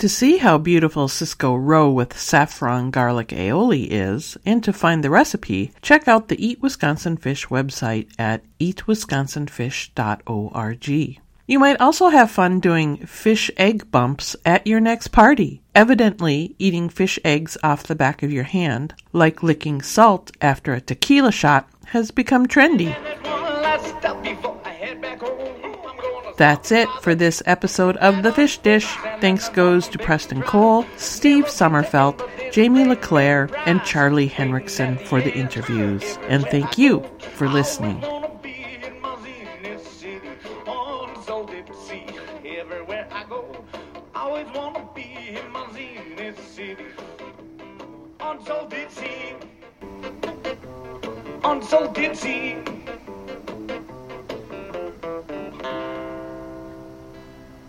To 0.05 0.09
see 0.11 0.37
how 0.37 0.59
beautiful 0.59 1.09
Cisco 1.09 1.55
roe 1.55 1.91
with 1.91 2.19
saffron 2.19 2.91
garlic 2.91 3.29
aioli 3.29 3.89
is, 3.91 4.37
and 4.45 4.63
to 4.63 4.71
find 4.71 5.03
the 5.03 5.09
recipe, 5.09 5.73
check 5.81 6.07
out 6.07 6.29
the 6.29 6.47
Eat 6.47 6.61
Wisconsin 6.61 7.17
Fish 7.17 7.47
website 7.47 8.11
at 8.19 8.43
eatwisconsinfish.org. 8.61 11.21
You 11.47 11.59
might 11.59 11.81
also 11.81 12.09
have 12.11 12.31
fun 12.31 12.61
doing 12.61 12.99
fish 13.07 13.51
egg 13.57 13.91
bumps 13.91 14.37
at 14.45 14.67
your 14.67 14.81
next 14.81 15.09
party. 15.09 15.63
Evidently, 15.75 16.55
eating 16.59 16.91
fish 16.91 17.19
eggs 17.25 17.57
off 17.63 17.85
the 17.85 17.95
back 17.95 18.23
of 18.23 18.31
your 18.31 18.45
hand, 18.45 18.93
like 19.15 19.43
licking 19.43 19.81
salt 19.81 20.31
after 20.43 20.75
a 20.75 20.83
tequila 20.83 21.33
shot, 21.33 21.67
has 21.87 22.11
become 22.11 22.47
trendy. 22.47 22.95
That's 26.37 26.73
it 26.73 26.89
for 27.01 27.15
this 27.15 27.43
episode 27.47 27.97
of 27.99 28.25
The 28.25 28.33
Fish 28.33 28.59
Dish. 28.59 28.87
Thanks 29.21 29.49
goes 29.49 29.87
to 29.89 29.99
Preston 29.99 30.43
Cole, 30.43 30.85
Steve 30.97 31.45
Summerfelt, 31.45 32.53
Jamie 32.53 32.85
LeClair, 32.85 33.49
and 33.67 33.85
Charlie 33.85 34.27
Henriksen 34.27 34.99
for 34.99 35.21
the 35.21 35.33
interviews. 35.33 36.19
And 36.29 36.45
thank 36.47 36.77
you 36.77 37.05
for 37.19 37.49
listening. 37.49 38.03
I 43.11 43.25
go, 43.29 43.65